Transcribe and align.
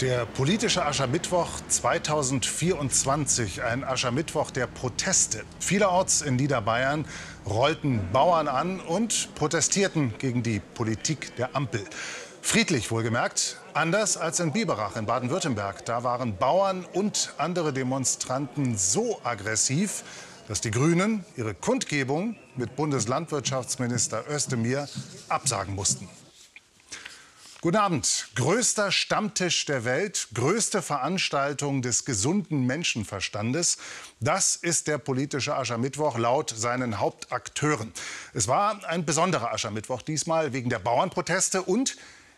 Der 0.00 0.26
politische 0.26 0.84
Aschermittwoch 0.84 1.48
2024, 1.68 3.62
ein 3.62 3.82
Aschermittwoch 3.82 4.50
der 4.50 4.66
Proteste. 4.66 5.42
Vielerorts 5.58 6.20
in 6.20 6.36
Niederbayern 6.36 7.06
rollten 7.46 8.12
Bauern 8.12 8.46
an 8.46 8.80
und 8.80 9.34
protestierten 9.36 10.12
gegen 10.18 10.42
die 10.42 10.60
Politik 10.60 11.34
der 11.36 11.56
Ampel. 11.56 11.82
Friedlich 12.42 12.90
wohlgemerkt, 12.90 13.58
anders 13.72 14.18
als 14.18 14.38
in 14.38 14.52
Biberach 14.52 14.96
in 14.96 15.06
Baden-Württemberg. 15.06 15.86
Da 15.86 16.04
waren 16.04 16.36
Bauern 16.36 16.84
und 16.92 17.32
andere 17.38 17.72
Demonstranten 17.72 18.76
so 18.76 19.18
aggressiv, 19.24 20.04
dass 20.46 20.60
die 20.60 20.72
Grünen 20.72 21.24
ihre 21.38 21.54
Kundgebung 21.54 22.36
mit 22.54 22.76
Bundeslandwirtschaftsminister 22.76 24.24
Özdemir 24.28 24.88
absagen 25.30 25.74
mussten. 25.74 26.06
Guten 27.66 27.78
Abend. 27.78 28.28
Größter 28.36 28.92
Stammtisch 28.92 29.64
der 29.64 29.84
Welt, 29.84 30.28
größte 30.34 30.82
Veranstaltung 30.82 31.82
des 31.82 32.04
gesunden 32.04 32.64
Menschenverstandes. 32.64 33.78
Das 34.20 34.54
ist 34.54 34.86
der 34.86 34.98
politische 34.98 35.56
Aschermittwoch 35.56 36.16
laut 36.16 36.54
seinen 36.56 37.00
Hauptakteuren. 37.00 37.92
Es 38.34 38.46
war 38.46 38.88
ein 38.88 39.04
besonderer 39.04 39.52
Aschermittwoch 39.52 40.02
diesmal 40.02 40.52
wegen 40.52 40.70
der 40.70 40.78
Bauernproteste 40.78 41.62
und 41.62 41.96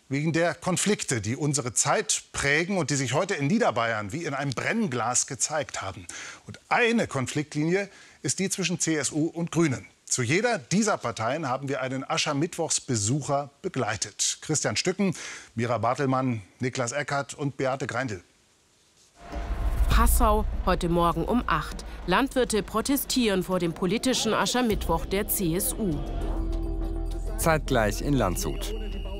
wegen 0.09 0.33
der 0.33 0.55
Konflikte, 0.55 1.21
die 1.21 1.37
unsere 1.37 1.75
Zeit 1.75 2.23
prägen 2.33 2.79
und 2.79 2.89
die 2.89 2.97
sich 2.97 3.13
heute 3.13 3.35
in 3.35 3.49
Niederbayern 3.49 4.13
wie 4.13 4.25
in 4.25 4.33
einem 4.33 4.53
Brennglas 4.53 5.27
gezeigt 5.27 5.83
haben. 5.83 6.07
Und 6.47 6.59
eine 6.71 7.07
Konfliktlinie 7.07 7.91
ist 8.23 8.39
die 8.39 8.49
zwischen 8.49 8.81
CSU 8.81 9.27
und 9.27 9.53
Grünen. 9.53 9.85
Zu 10.09 10.23
jeder 10.23 10.59
dieser 10.59 10.97
Parteien 10.97 11.49
haben 11.49 11.69
wir 11.69 11.83
einen 11.83 12.03
Aschermittwochsbesucher 12.03 13.51
begleitet. 13.61 14.39
Christian 14.41 14.77
Stücken, 14.77 15.15
Mira 15.55 15.79
Bartelmann, 15.79 16.41
Niklas 16.61 16.93
Eckert 16.93 17.35
und 17.35 17.59
Beate 17.59 17.87
Greindl. 17.87 18.23
Passau, 19.91 20.47
heute 20.65 20.89
Morgen 20.89 21.25
um 21.25 21.45
8. 21.47 21.85
Landwirte 22.07 22.63
protestieren 22.63 23.43
vor 23.43 23.59
dem 23.59 23.75
politischen 23.75 24.33
Aschermittwoch 24.33 25.05
der 25.05 25.29
CSU. 25.29 25.95
Zeitgleich 27.37 28.01
in 28.01 28.15
Landshut. 28.15 28.75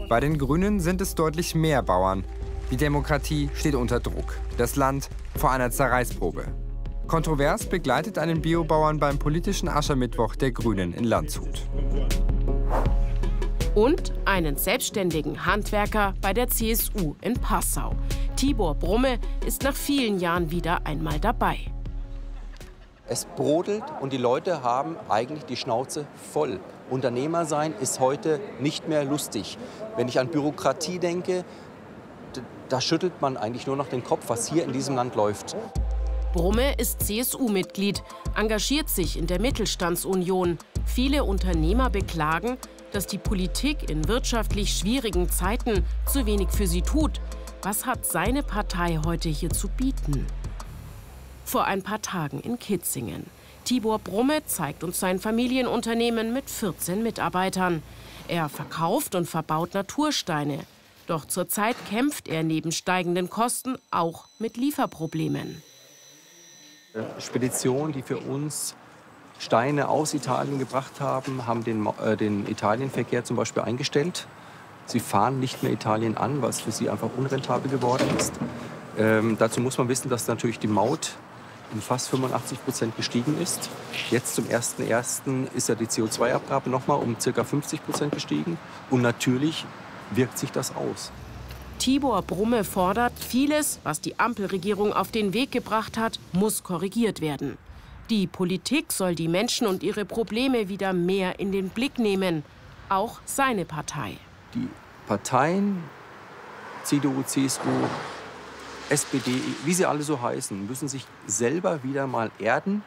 Bei 0.09 0.21
den 0.21 0.39
Grünen 0.39 0.81
sind 0.81 1.03
es 1.03 1.15
deutlich 1.15 1.55
mehr 1.55 1.83
Bauern. 1.83 2.25
Die 2.71 2.77
Demokratie 2.77 3.51
steht 3.55 3.75
unter 3.75 4.01
Druck. 4.01 4.39
Das 4.57 4.77
Land 4.77 5.11
vor 5.37 5.51
einer 5.51 5.71
Zerreißprobe. 5.71 6.47
Kontrovers 7.09 7.65
begleitet 7.65 8.19
einen 8.19 8.43
Biobauern 8.43 8.99
beim 8.99 9.19
politischen 9.19 9.67
Aschermittwoch 9.67 10.37
der 10.37 10.53
Grünen 10.53 10.93
in 10.93 11.05
Landshut. 11.05 11.67
Und 13.75 14.13
einen 14.27 14.59
selbstständigen 14.59 15.47
Handwerker 15.47 16.13
bei 16.21 16.35
der 16.35 16.49
CSU 16.49 17.17
in 17.23 17.33
Passau. 17.35 17.95
Tibor 18.37 18.75
Brumme 18.75 19.19
ist 19.47 19.63
nach 19.63 19.75
vielen 19.75 20.21
Jahren 20.21 20.51
wieder 20.51 20.87
einmal 20.87 21.19
dabei. 21.19 21.59
Es 23.07 23.25
brodelt 23.25 23.85
und 24.03 24.13
die 24.13 24.19
Leute 24.19 24.63
haben 24.63 24.97
eigentlich 25.09 25.47
die 25.47 25.57
Schnauze 25.57 26.07
voll. 26.31 26.61
Unternehmer 26.91 27.47
sein 27.47 27.73
ist 27.81 28.01
heute 28.01 28.39
nicht 28.61 28.87
mehr 28.87 29.05
lustig. 29.05 29.57
Wenn 29.97 30.09
ich 30.09 30.21
an 30.21 30.29
Bürokratie 30.29 30.99
denke, 30.99 31.47
da 32.69 32.83
schüttelt 32.83 33.23
man 33.23 33.39
eigentlich 33.39 33.67
nur 33.67 33.77
noch 33.77 33.89
den 33.89 34.05
Kopf, 34.05 34.25
was 34.29 34.47
hier 34.51 34.65
in 34.65 34.73
diesem 34.73 34.95
Land 34.95 35.15
läuft. 35.15 35.57
Brumme 36.33 36.75
ist 36.75 37.03
CSU-Mitglied, 37.07 38.03
engagiert 38.37 38.91
sich 38.91 39.17
in 39.17 39.27
der 39.27 39.41
Mittelstandsunion. 39.41 40.59
Viele 40.85 41.25
Unternehmer 41.25 41.89
beklagen, 41.89 42.59
dass 42.93 43.07
die 43.07 43.19
Politik 43.19 43.89
in 43.89 44.09
wirtschaftlich 44.09 44.77
schwierigen 44.77 45.31
Zeiten 45.31 45.85
zu 46.07 46.27
wenig 46.27 46.51
für 46.51 46.67
sie 46.67 46.83
tut. 46.83 47.21
Was 47.63 47.87
hat 47.87 48.05
seine 48.05 48.43
Partei 48.43 49.01
heute 49.05 49.31
hier 49.31 49.51
zu 49.51 49.69
bieten? 49.69 50.27
Vor 51.45 51.65
ein 51.65 51.83
paar 51.83 52.03
Tagen 52.03 52.41
in 52.41 52.59
Kitzingen. 52.59 53.25
Tibor 53.65 53.99
Brumme 53.99 54.45
zeigt 54.45 54.85
uns 54.85 55.01
sein 55.01 55.19
Familienunternehmen 55.19 56.35
mit 56.35 56.51
14 56.51 57.03
Mitarbeitern. 57.03 57.83
Er 58.29 58.51
verkauft 58.51 59.15
und 59.15 59.27
verbaut 59.27 59.73
Natursteine. 59.73 60.61
Doch 61.07 61.25
zurzeit 61.25 61.77
kämpft 61.89 62.29
er 62.29 62.43
neben 62.43 62.71
steigenden 62.71 63.31
Kosten 63.31 63.77
auch 63.91 64.27
mit 64.39 64.59
Lieferproblemen. 64.59 65.63
Speditionen, 67.19 67.93
die 67.93 68.03
für 68.03 68.19
uns 68.19 68.75
Steine 69.39 69.89
aus 69.89 70.15
Italien 70.15 70.59
gebracht 70.59 71.01
haben, 71.01 71.47
haben 71.47 71.63
den, 71.63 71.87
äh, 71.87 72.17
den 72.17 72.49
Italienverkehr 72.49 73.25
zum 73.25 73.37
Beispiel 73.37 73.63
eingestellt. 73.63 74.27
Sie 74.87 75.01
fahren 75.01 75.39
nicht 75.39 75.63
mehr 75.63 75.73
Italien 75.73 76.17
an, 76.17 76.43
was 76.43 76.61
für 76.61 76.73
sie 76.73 76.89
einfach 76.89 77.11
unrentabel 77.17 77.71
geworden 77.71 78.09
ist. 78.17 78.33
Ähm, 78.99 79.37
dazu 79.39 79.61
muss 79.61 79.79
man 79.79 79.89
wissen, 79.89 80.09
dass 80.09 80.27
natürlich 80.27 80.59
die 80.59 80.67
Maut 80.67 81.13
um 81.73 81.83
fast 81.83 82.09
85 82.09 82.65
Prozent 82.65 82.97
gestiegen 82.97 83.41
ist. 83.41 83.69
Jetzt 84.11 84.35
zum 84.35 84.47
1.1. 84.47 85.53
ist 85.55 85.69
ja 85.69 85.75
die 85.75 85.87
CO2-Abgabe 85.87 86.71
noch 86.71 86.87
mal 86.87 86.95
um 86.95 87.17
ca. 87.19 87.45
50 87.45 87.85
Prozent 87.85 88.13
gestiegen. 88.13 88.59
Und 88.89 89.03
natürlich 89.03 89.67
wirkt 90.11 90.39
sich 90.39 90.51
das 90.51 90.75
aus. 90.75 91.13
Tibor 91.79 92.23
Brumme 92.23 92.65
fordert, 92.65 93.13
vieles, 93.19 93.79
was 93.85 94.01
die 94.01 94.19
Ampelregierung 94.19 94.93
auf 94.93 95.11
den 95.11 95.33
Weg 95.33 95.53
gebracht 95.53 95.97
hat, 95.97 96.19
muss 96.33 96.65
korrigiert 96.65 97.21
werden. 97.21 97.57
Die 98.11 98.27
Politik 98.27 98.93
soll 98.93 99.15
die 99.15 99.29
Menschen 99.29 99.67
und 99.67 99.83
ihre 99.83 100.05
Probleme 100.05 100.69
wieder 100.69 100.93
mehr 100.93 101.39
in 101.39 101.53
den 101.53 101.69
Blick 101.69 101.99
nehmen. 101.99 102.43
Auch 102.89 103.21
seine 103.25 103.65
Partei. 103.65 104.17
Die 104.55 104.69
Parteien, 105.07 105.83
CDU, 106.83 107.23
CSU, 107.23 107.69
SPD, 108.91 109.31
wie 109.65 109.75
sie 109.75 109.87
alle 109.87 110.03
so 110.03 110.21
heißen, 110.21 110.67
müssen 110.67 110.89
sich 110.89 111.07
selber 111.27 111.85
wieder 111.85 112.07
mal 112.07 112.31
erden 112.39 112.83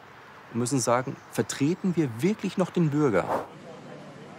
und 0.51 0.59
müssen 0.59 0.79
sagen, 0.79 1.15
vertreten 1.31 1.95
wir 1.95 2.09
wirklich 2.19 2.57
noch 2.57 2.71
den 2.71 2.89
Bürger? 2.89 3.45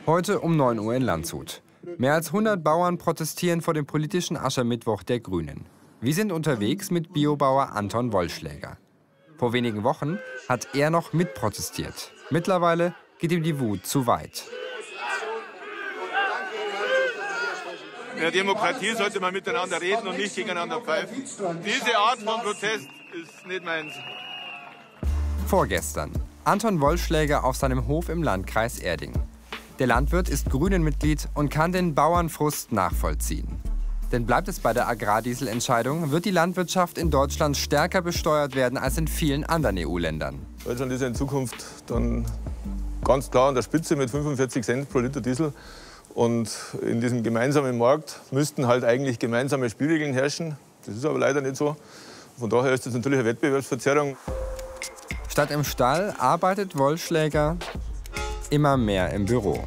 Heute 0.04 0.40
um 0.40 0.56
9 0.56 0.78
Uhr 0.80 0.94
in 0.94 1.02
Landshut. 1.02 1.62
Mehr 1.98 2.14
als 2.14 2.28
100 2.28 2.62
Bauern 2.62 2.98
protestieren 2.98 3.60
vor 3.60 3.74
dem 3.74 3.86
politischen 3.86 4.36
Aschermittwoch 4.36 5.02
der 5.02 5.20
Grünen. 5.20 5.66
Wir 6.00 6.14
sind 6.14 6.32
unterwegs 6.32 6.90
mit 6.90 7.12
Biobauer 7.12 7.72
Anton 7.72 8.12
Wollschläger. 8.12 8.78
Vor 9.36 9.52
wenigen 9.52 9.82
Wochen 9.82 10.18
hat 10.48 10.68
er 10.74 10.90
noch 10.90 11.12
mitprotestiert. 11.12 12.12
Mittlerweile 12.30 12.94
geht 13.18 13.32
ihm 13.32 13.42
die 13.42 13.58
Wut 13.58 13.86
zu 13.86 14.06
weit. 14.06 14.44
In 18.14 18.20
der 18.20 18.30
Demokratie 18.30 18.94
sollte 18.94 19.18
man 19.18 19.32
miteinander 19.32 19.80
reden 19.80 20.06
und 20.06 20.16
nicht 20.16 20.36
gegeneinander 20.36 20.80
pfeifen. 20.80 21.24
Diese 21.64 21.96
Art 21.96 22.18
von 22.18 22.40
Protest 22.42 22.88
ist 23.12 23.46
nicht 23.46 23.64
meins. 23.64 23.92
Vorgestern. 25.48 26.12
Anton 26.44 26.80
Wollschläger 26.80 27.44
auf 27.44 27.56
seinem 27.56 27.88
Hof 27.88 28.08
im 28.08 28.22
Landkreis 28.22 28.78
Erding. 28.78 29.12
Der 29.78 29.86
Landwirt 29.86 30.28
ist 30.28 30.50
Grünenmitglied 30.50 31.28
und 31.34 31.48
kann 31.48 31.72
den 31.72 31.94
Bauernfrust 31.94 32.72
nachvollziehen. 32.72 33.48
Denn 34.12 34.26
bleibt 34.26 34.46
es 34.48 34.60
bei 34.60 34.74
der 34.74 34.86
Agrardieselentscheidung, 34.86 36.10
wird 36.10 36.26
die 36.26 36.30
Landwirtschaft 36.30 36.98
in 36.98 37.10
Deutschland 37.10 37.56
stärker 37.56 38.02
besteuert 38.02 38.54
werden 38.54 38.76
als 38.76 38.98
in 38.98 39.08
vielen 39.08 39.44
anderen 39.44 39.78
EU-Ländern. 39.78 40.38
Deutschland 40.66 40.92
ist 40.92 41.00
in 41.00 41.14
Zukunft 41.14 41.64
dann 41.86 42.26
ganz 43.02 43.30
klar 43.30 43.48
an 43.48 43.54
der 43.54 43.62
Spitze 43.62 43.96
mit 43.96 44.10
45 44.10 44.62
Cent 44.62 44.90
pro 44.90 44.98
Liter 44.98 45.22
Diesel. 45.22 45.54
Und 46.14 46.50
in 46.82 47.00
diesem 47.00 47.22
gemeinsamen 47.22 47.78
Markt 47.78 48.20
müssten 48.30 48.66
halt 48.66 48.84
eigentlich 48.84 49.18
gemeinsame 49.18 49.70
Spielregeln 49.70 50.12
herrschen. 50.12 50.58
Das 50.84 50.94
ist 50.94 51.06
aber 51.06 51.18
leider 51.18 51.40
nicht 51.40 51.56
so. 51.56 51.76
Von 52.38 52.50
daher 52.50 52.72
ist 52.72 52.84
das 52.84 52.92
natürlich 52.92 53.20
eine 53.20 53.28
Wettbewerbsverzerrung. 53.28 54.18
Statt 55.28 55.50
im 55.50 55.64
Stall 55.64 56.14
arbeitet 56.18 56.76
Wollschläger 56.76 57.56
immer 58.52 58.76
mehr 58.76 59.10
im 59.14 59.24
Büro. 59.24 59.64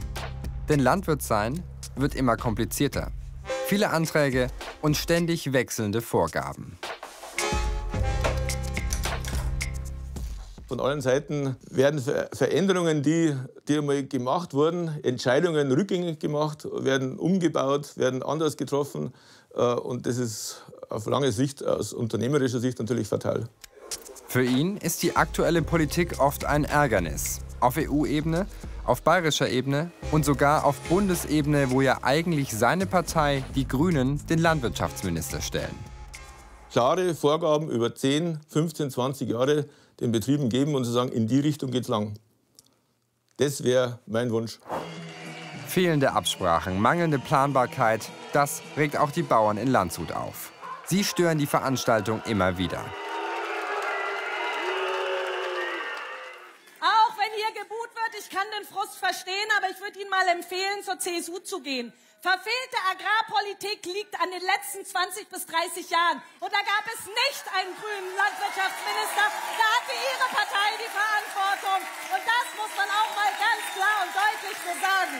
Denn 0.69 0.79
Landwirt 0.79 1.23
sein 1.23 1.63
wird 1.95 2.13
immer 2.13 2.37
komplizierter. 2.37 3.11
Viele 3.65 3.89
Anträge 3.89 4.47
und 4.81 4.95
ständig 4.95 5.53
wechselnde 5.53 6.01
Vorgaben. 6.01 6.77
Von 10.67 10.79
allen 10.79 11.01
Seiten 11.01 11.55
werden 11.69 11.99
Veränderungen, 11.99 13.01
die, 13.01 13.35
die 13.67 13.77
einmal 13.77 14.03
gemacht 14.03 14.53
wurden, 14.53 14.91
Entscheidungen 15.03 15.71
rückgängig 15.71 16.19
gemacht, 16.19 16.67
werden 16.71 17.17
umgebaut, 17.17 17.97
werden 17.97 18.21
anders 18.21 18.55
getroffen. 18.55 19.13
Äh, 19.55 19.61
und 19.61 20.05
das 20.05 20.17
ist 20.17 20.63
auf 20.89 21.07
lange 21.07 21.31
Sicht, 21.31 21.63
aus 21.65 21.93
unternehmerischer 21.93 22.59
Sicht 22.59 22.77
natürlich 22.79 23.07
fatal. 23.07 23.47
Für 24.27 24.43
ihn 24.43 24.77
ist 24.77 25.01
die 25.01 25.15
aktuelle 25.15 25.61
Politik 25.61 26.19
oft 26.19 26.45
ein 26.45 26.65
Ärgernis. 26.65 27.41
Auf 27.59 27.77
EU-Ebene 27.77 28.47
auf 28.85 29.01
bayerischer 29.01 29.49
Ebene 29.49 29.91
und 30.11 30.25
sogar 30.25 30.63
auf 30.65 30.79
Bundesebene, 30.81 31.71
wo 31.71 31.81
ja 31.81 31.99
eigentlich 32.03 32.55
seine 32.55 32.85
Partei, 32.85 33.43
die 33.55 33.67
Grünen, 33.67 34.25
den 34.27 34.39
Landwirtschaftsminister 34.39 35.41
stellen. 35.41 35.75
Klare 36.71 37.15
Vorgaben 37.15 37.69
über 37.69 37.95
10, 37.95 38.39
15, 38.47 38.91
20 38.91 39.29
Jahre 39.29 39.65
den 39.99 40.11
Betrieben 40.11 40.49
geben 40.49 40.75
und 40.75 40.85
zu 40.85 40.91
sagen, 40.91 41.11
in 41.11 41.27
die 41.27 41.39
Richtung 41.39 41.71
geht's 41.71 41.87
lang. 41.87 42.15
Das 43.37 43.63
wäre 43.63 43.99
mein 44.05 44.31
Wunsch. 44.31 44.59
Fehlende 45.67 46.13
Absprachen, 46.13 46.79
mangelnde 46.79 47.19
Planbarkeit, 47.19 48.09
das 48.33 48.61
regt 48.77 48.97
auch 48.97 49.11
die 49.11 49.23
Bauern 49.23 49.57
in 49.57 49.67
Landshut 49.67 50.11
auf. 50.11 50.51
Sie 50.85 51.03
stören 51.03 51.37
die 51.37 51.47
Veranstaltung 51.47 52.21
immer 52.25 52.57
wieder. 52.57 52.79
Auch 56.79 57.17
wenn 57.17 57.31
hier 57.35 57.61
geboot 57.61 57.89
wird, 57.95 58.05
Frust 58.85 58.99
verstehen, 58.99 59.49
aber 59.57 59.69
ich 59.69 59.79
würde 59.79 59.99
Ihnen 59.99 60.09
mal 60.09 60.27
empfehlen, 60.27 60.83
zur 60.83 60.99
CSU 60.99 61.39
zu 61.39 61.61
gehen. 61.61 61.91
Verfehlte 62.21 62.77
Agrarpolitik 62.89 63.85
liegt 63.85 64.19
an 64.21 64.29
den 64.29 64.41
letzten 64.41 64.85
20 64.85 65.29
bis 65.29 65.45
30 65.45 65.89
Jahren. 65.89 66.21
Und 66.39 66.51
da 66.53 66.57
gab 66.57 66.85
es 66.93 67.05
nicht 67.05 67.45
einen 67.53 67.73
grünen 67.77 68.15
Landwirtschaftsminister. 68.15 69.25
Da 69.57 69.65
hatte 69.73 69.93
Ihre 69.93 70.27
Partei 70.33 70.69
die 70.77 70.91
Verantwortung. 70.93 71.81
Und 72.13 72.23
das 72.25 72.47
muss 72.57 72.73
man 72.77 72.89
auch 72.89 73.11
mal 73.15 73.31
ganz 73.41 73.63
klar 73.73 73.95
und 74.05 74.11
deutlich 74.13 74.57
so 74.61 74.71
sagen. 74.81 75.17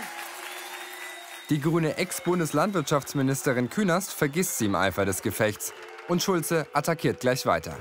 Die 1.50 1.62
grüne 1.62 1.98
Ex-Bundeslandwirtschaftsministerin 1.98 3.70
Künast 3.70 4.14
vergisst 4.14 4.58
sie 4.58 4.66
im 4.66 4.76
Eifer 4.76 5.06
des 5.06 5.22
Gefechts. 5.22 5.74
Und 6.08 6.22
Schulze 6.22 6.68
attackiert 6.74 7.20
gleich 7.20 7.46
weiter. 7.46 7.78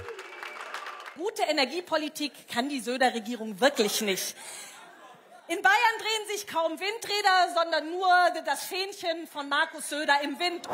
Gute 1.16 1.42
Energiepolitik 1.42 2.32
kann 2.52 2.68
die 2.68 2.80
Söder-Regierung 2.80 3.60
wirklich 3.60 4.00
nicht. 4.00 4.34
In 5.46 5.60
Bayern 5.60 5.74
drehen 5.98 6.36
sich 6.36 6.46
kaum 6.46 6.72
Windräder, 6.72 7.54
sondern 7.54 7.90
nur 7.90 8.08
das 8.46 8.64
Fähnchen 8.64 9.26
von 9.26 9.46
Markus 9.46 9.90
Söder 9.90 10.14
im 10.22 10.38
Wind. 10.38 10.66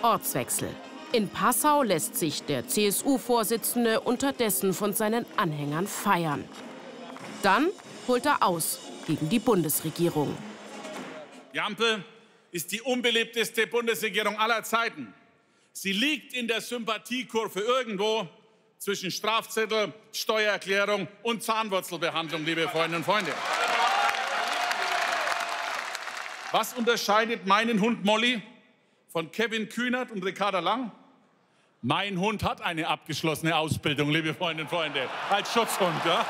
Ortswechsel. 0.00 0.68
In 1.10 1.28
Passau 1.28 1.82
lässt 1.82 2.14
sich 2.14 2.44
der 2.44 2.68
CSU-Vorsitzende 2.68 4.00
unterdessen 4.00 4.74
von 4.74 4.92
seinen 4.92 5.26
Anhängern 5.36 5.88
feiern. 5.88 6.48
Dann 7.42 7.68
holt 8.06 8.26
er 8.26 8.44
aus 8.44 8.78
gegen 9.08 9.28
die 9.28 9.40
Bundesregierung. 9.40 10.36
Die 11.52 11.60
Ampel 11.60 12.04
ist 12.52 12.70
die 12.70 12.80
unbeliebteste 12.80 13.66
Bundesregierung 13.66 14.38
aller 14.38 14.62
Zeiten. 14.62 15.12
Sie 15.72 15.92
liegt 15.92 16.32
in 16.32 16.46
der 16.46 16.60
Sympathiekurve 16.60 17.58
irgendwo 17.58 18.28
zwischen 18.78 19.10
Strafzettel, 19.10 19.92
Steuererklärung 20.12 21.08
und 21.24 21.42
Zahnwurzelbehandlung, 21.42 22.44
liebe 22.44 22.68
Freundinnen 22.68 22.96
und 22.96 23.04
Freunde. 23.04 23.32
Was 26.54 26.72
unterscheidet 26.72 27.48
meinen 27.48 27.80
Hund 27.80 28.04
Molly 28.04 28.40
von 29.08 29.32
Kevin 29.32 29.68
Kühnert 29.68 30.12
und 30.12 30.24
Ricarda 30.24 30.60
Lang? 30.60 30.92
Mein 31.82 32.20
Hund 32.20 32.44
hat 32.44 32.60
eine 32.60 32.86
abgeschlossene 32.86 33.56
Ausbildung, 33.56 34.10
liebe 34.10 34.34
Freundinnen 34.34 34.68
und 34.68 34.76
Freunde, 34.76 35.08
als 35.30 35.52
Schutzhund. 35.52 36.00
Ja? 36.04 36.24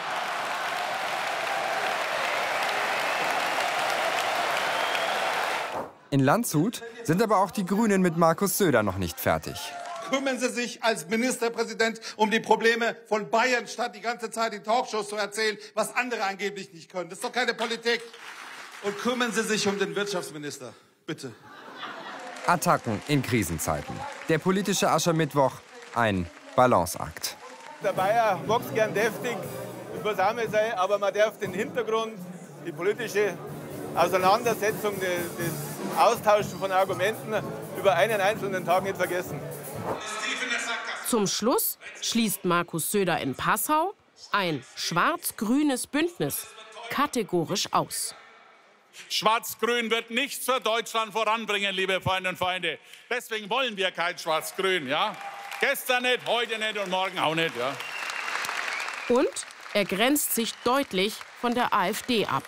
In 6.09 6.21
Landshut 6.21 6.82
sind 7.03 7.23
aber 7.23 7.37
auch 7.37 7.50
die 7.50 7.67
Grünen 7.67 8.00
mit 8.00 8.17
Markus 8.17 8.56
Söder 8.56 8.82
noch 8.82 8.97
nicht 8.97 9.20
fertig. 9.20 9.61
Kümmern 10.09 10.38
Sie 10.38 10.49
sich 10.49 10.82
als 10.82 11.06
Ministerpräsident 11.06 12.00
um 12.17 12.31
die 12.31 12.41
Probleme 12.41 12.97
von 13.09 13.29
Bayern, 13.29 13.67
statt 13.67 13.94
die 13.94 14.00
ganze 14.00 14.31
Zeit 14.31 14.55
in 14.55 14.65
Talkshows 14.65 15.11
zu 15.11 15.17
erzählen, 15.17 15.59
was 15.75 15.94
andere 15.94 16.25
angeblich 16.25 16.73
nicht 16.73 16.91
können. 16.91 17.11
Das 17.11 17.19
ist 17.19 17.25
doch 17.25 17.32
keine 17.32 17.53
Politik. 17.53 18.00
Und 18.84 18.98
kümmern 18.98 19.32
Sie 19.32 19.42
sich 19.42 19.66
um 19.66 19.78
den 19.78 19.96
Wirtschaftsminister. 19.96 20.72
Bitte. 21.06 21.32
Attacken 22.46 23.00
in 23.08 23.22
Krisenzeiten. 23.22 23.94
Der 24.28 24.38
politische 24.38 24.90
Aschermittwoch, 24.90 25.52
ein 25.94 26.28
Balanceakt. 26.54 27.36
Der 27.82 27.92
Bayer 27.92 28.40
wächst 28.46 28.75
gern 28.75 28.94
deftig, 28.94 29.36
das 29.94 30.04
muss 30.04 30.16
sein, 30.50 30.72
aber 30.76 30.98
man 30.98 31.12
darf 31.12 31.38
den 31.38 31.52
Hintergrund, 31.52 32.14
die 32.66 32.72
politische 32.72 33.36
Auseinandersetzung, 33.94 34.94
das 35.00 35.98
Austauschen 35.98 36.58
von 36.58 36.70
Argumenten 36.72 37.34
über 37.78 37.94
einen 37.94 38.20
einzelnen 38.20 38.64
Tag 38.64 38.82
nicht 38.84 38.96
vergessen. 38.96 39.40
Zum 41.06 41.26
Schluss 41.26 41.78
schließt 42.00 42.44
Markus 42.44 42.90
Söder 42.90 43.19
in 43.20 43.34
Passau 43.34 43.94
ein 44.32 44.64
schwarz-grünes 44.75 45.86
Bündnis 45.86 46.46
kategorisch 46.90 47.72
aus. 47.72 48.14
Schwarz-Grün 49.08 49.91
wird 49.91 50.11
nichts 50.11 50.44
für 50.44 50.61
Deutschland 50.61 51.12
voranbringen, 51.12 51.75
liebe 51.75 52.00
Freunde 52.00 52.31
und 52.31 52.38
Freunde. 52.38 52.79
Deswegen 53.11 53.49
wollen 53.50 53.76
wir 53.76 53.91
kein 53.91 54.19
Schwarz-Grün. 54.19 54.88
Ja? 54.88 55.17
Gestern 55.61 56.02
nicht, 56.02 56.26
heute 56.26 56.58
nicht 56.58 56.79
und 56.79 56.91
morgen 56.91 57.19
auch 57.19 57.35
nicht. 57.35 57.56
Ja? 57.56 57.76
Und 59.08 59.46
er 59.73 59.85
grenzt 59.85 60.35
sich 60.35 60.52
deutlich 60.64 61.14
von 61.41 61.55
der 61.55 61.73
AfD 61.75 62.26
ab. 62.26 62.44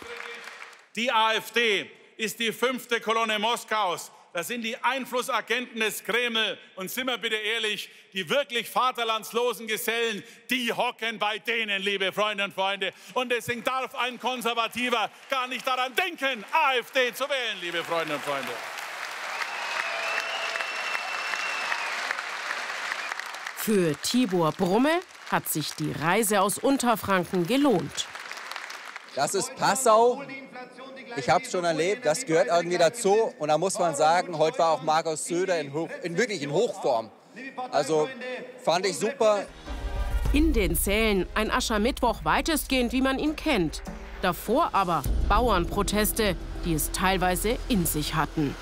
Die 0.95 1.13
AfD 1.13 1.91
ist 2.17 2.39
die 2.39 2.53
fünfte 2.53 3.01
Kolonne 3.01 3.39
Moskaus. 3.39 4.11
Das 4.37 4.49
sind 4.49 4.61
die 4.61 4.77
Einflussagenten 4.77 5.81
des 5.81 6.05
Kreml. 6.05 6.59
Und 6.75 6.91
sind 6.91 7.07
wir 7.07 7.17
bitte 7.17 7.37
ehrlich, 7.37 7.89
die 8.13 8.29
wirklich 8.29 8.69
vaterlandslosen 8.69 9.67
Gesellen, 9.67 10.23
die 10.51 10.71
hocken 10.71 11.19
bei 11.19 11.39
denen, 11.39 11.81
liebe 11.81 12.13
Freunde 12.13 12.45
und 12.45 12.53
Freunde. 12.53 12.93
Und 13.15 13.33
deswegen 13.33 13.65
darf 13.65 13.95
ein 13.95 14.21
Konservativer 14.21 15.11
gar 15.31 15.49
nicht 15.49 15.67
daran 15.67 15.95
denken, 15.95 16.45
AfD 16.53 17.15
zu 17.15 17.25
wählen, 17.25 17.57
liebe 17.63 17.83
Freunde 17.83 18.17
und 18.17 18.23
Freunde. 18.23 18.53
Für 23.57 23.99
Tibor 24.03 24.53
Brumme 24.53 25.01
hat 25.31 25.49
sich 25.49 25.73
die 25.73 25.93
Reise 25.93 26.43
aus 26.43 26.59
Unterfranken 26.59 27.47
gelohnt. 27.47 28.07
Das 29.17 29.35
ist 29.35 29.57
Passau. 29.57 30.23
Ich 31.17 31.31
habe 31.31 31.43
es 31.43 31.51
schon 31.51 31.65
erlebt, 31.65 32.05
das 32.05 32.27
gehört 32.27 32.49
irgendwie 32.49 32.77
dazu. 32.77 33.33
Und 33.39 33.49
da 33.49 33.57
muss 33.57 33.79
man 33.79 33.97
sagen, 33.97 34.37
heute 34.37 34.59
war 34.59 34.73
auch 34.73 34.83
Markus 34.83 35.25
Söder 35.25 35.59
in, 35.59 35.73
Hoch, 35.73 35.89
in 36.03 36.19
wirklich 36.19 36.43
in 36.43 36.53
Hochform. 36.53 37.11
Also 37.71 38.11
fand 38.63 38.85
ich 38.85 38.99
super. 38.99 39.47
In 40.35 40.53
den 40.53 40.77
Zellen 40.77 41.27
ein 41.35 41.51
Aschermittwoch 41.51 42.27
weitestgehend, 42.27 42.93
wie 42.93 43.01
man 43.01 43.19
ihn 43.19 43.37
kennt. 43.37 43.83
Davor 44.21 44.71
aber 44.75 45.03
Bauernproteste, 45.31 46.37
die 46.67 46.75
es 46.75 46.91
teilweise 46.93 47.57
in 47.69 47.87
sich 47.87 48.15
hatten. 48.15 48.55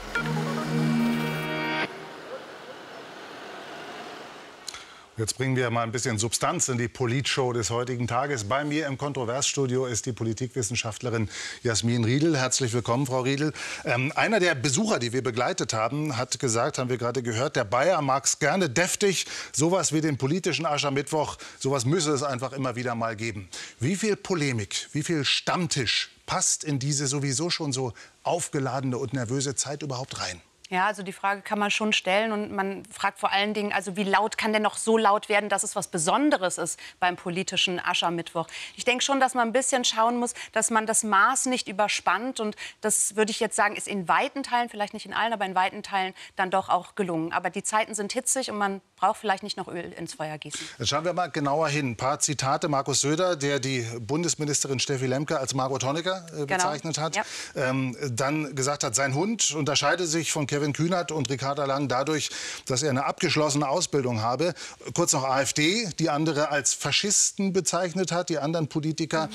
Jetzt 5.17 5.37
bringen 5.37 5.55
wir 5.55 5.71
mal 5.71 5.85
ein 5.85 5.93
bisschen 5.93 6.19
Substanz 6.19 6.67
in 6.67 6.77
die 6.77 6.89
Politshow 6.89 7.53
des 7.53 7.71
heutigen 7.71 8.09
Tages. 8.09 8.49
Bei 8.49 8.65
mir 8.65 8.89
im 8.89 8.99
Kontroversstudio 8.99 9.87
ist 9.87 10.07
die 10.07 10.13
Politikwissenschaftlerin 10.13 11.29
Jasmin 11.63 12.03
Riedel. 12.03 12.37
Herzlich 12.37 12.73
willkommen, 12.73 13.07
Frau 13.07 13.21
Riedel. 13.21 13.53
Ähm, 13.85 14.13
einer 14.17 14.41
der 14.41 14.57
Besucher, 14.57 14.99
die 14.99 15.13
wir 15.13 15.23
begleitet 15.23 15.73
haben, 15.73 16.17
hat 16.17 16.41
gesagt, 16.41 16.79
haben 16.79 16.91
wir 16.91 16.99
gerade 16.99 17.23
gehört, 17.23 17.55
der 17.55 17.63
Bayer 17.63 18.03
mag 18.03 18.25
es 18.25 18.41
gerne 18.41 18.69
deftig. 18.69 19.27
Sowas 19.53 19.93
wie 19.93 20.01
den 20.01 20.19
politischen 20.19 20.67
Aschermittwoch, 20.67 21.37
sowas 21.61 21.85
müsse 21.85 22.11
es 22.11 22.25
einfach 22.25 22.53
immer 22.53 22.75
wieder 22.75 22.97
mal 22.97 23.15
geben. 23.15 23.49
Wie 23.79 23.95
viel 23.95 24.17
Polemik, 24.17 24.89
wie 24.91 25.05
viel 25.05 25.25
Stammtisch 25.25 26.11
passt 26.27 26.65
in 26.65 26.81
diese 26.81 27.07
sowieso 27.07 27.51
schon 27.51 27.73
so 27.73 27.93
aufgeladene 28.25 28.99
und 28.99 29.13
nervöse 29.13 29.55
Zeit 29.55 29.85
überhaupt 29.85 30.19
rein? 30.19 30.41
Ja, 30.75 30.87
also 30.87 31.05
die 31.05 31.13
Frage 31.13 31.41
kann 31.43 31.61
man 31.61 31.71
schon 31.71 31.93
stellen 31.93 32.33
und 32.33 32.51
man 32.51 32.83
fragt 32.87 33.21
vor 33.21 33.31
allen 33.31 33.55
Dingen, 33.55 33.73
also 33.73 33.95
wie 33.97 34.03
laut 34.03 34.37
kann 34.37 34.53
denn 34.53 34.63
noch 34.63 34.77
so 34.77 34.99
laut 34.99 35.29
werden, 35.29 35.49
dass 35.49 35.63
es 35.63 35.77
was 35.77 35.87
Besonderes 35.87 36.59
ist 36.59 36.81
beim 36.99 37.15
politischen 37.15 37.79
Aschermittwoch? 37.79 38.49
Ich 38.75 38.85
denke 38.85 39.05
schon, 39.05 39.21
dass 39.21 39.35
man 39.35 39.47
ein 39.47 39.53
bisschen 39.53 39.85
schauen 39.85 40.17
muss, 40.17 40.35
dass 40.51 40.71
man 40.71 40.85
das 40.85 41.05
Maß 41.05 41.47
nicht 41.47 41.69
überspannt 41.69 42.41
und 42.41 42.57
das 42.81 43.15
würde 43.15 43.31
ich 43.31 43.39
jetzt 43.39 43.55
sagen, 43.55 43.77
ist 43.77 43.87
in 43.87 44.09
weiten 44.09 44.43
Teilen, 44.43 44.69
vielleicht 44.69 44.95
nicht 44.95 45.07
in 45.07 45.15
allen, 45.15 45.33
aber 45.33 45.45
in 45.45 45.55
weiten 45.55 45.85
Teilen 45.85 46.13
dann 46.35 46.51
doch 46.51 46.69
auch 46.69 46.97
gelungen. 46.97 47.33
Aber 47.33 47.51
die 47.51 47.63
Zeiten 47.63 47.95
sind 47.95 48.13
hitzig 48.13 48.51
und 48.51 48.59
man 48.59 48.81
braucht 48.97 49.21
vielleicht 49.21 49.45
nicht 49.45 49.57
noch 49.57 49.69
Öl 49.69 49.93
ins 49.93 50.15
Feuer 50.15 50.39
gießen. 50.39 50.61
Jetzt 50.79 50.89
schauen 50.89 51.05
wir 51.05 51.13
mal 51.13 51.29
genauer 51.29 51.69
hin. 51.69 51.91
Ein 51.91 51.97
paar 51.97 52.19
Zitate 52.19 52.69
Markus 52.69 53.01
Söder, 53.01 53.37
der 53.37 53.61
die 53.61 53.87
Bundesministerin 54.01 54.81
Steffi 54.81 55.07
Lemke 55.07 55.39
als 55.39 55.55
Margot 55.55 55.85
Honecker 55.85 56.27
äh, 56.37 56.47
bezeichnet 56.47 56.99
hat. 56.99 57.15
Ja. 57.15 57.23
Ähm, 57.55 57.97
dann 58.11 58.57
gesagt 58.57 58.83
hat, 58.83 58.97
sein 58.97 59.15
Hund 59.15 59.53
unterscheide 59.53 60.07
sich 60.07 60.33
von 60.33 60.47
Kevin 60.47 60.64
Kühnert 60.73 61.13
und 61.13 61.31
Ricarda 61.31 61.65
Lang 61.65 61.89
dadurch, 61.89 62.31
dass 62.67 62.83
er 62.83 62.91
eine 62.91 63.05
abgeschlossene 63.05 63.69
Ausbildung 63.69 64.23
habe. 64.23 64.55
Kurz 64.95 65.13
noch 65.13 65.25
AfD, 65.25 65.89
die 65.99 66.11
andere 66.11 66.51
als 66.51 66.75
Faschisten 66.75 67.53
bezeichnet 67.53 68.13
hat, 68.13 68.29
die 68.29 68.39
anderen 68.39 68.69
Politiker. 68.69 69.29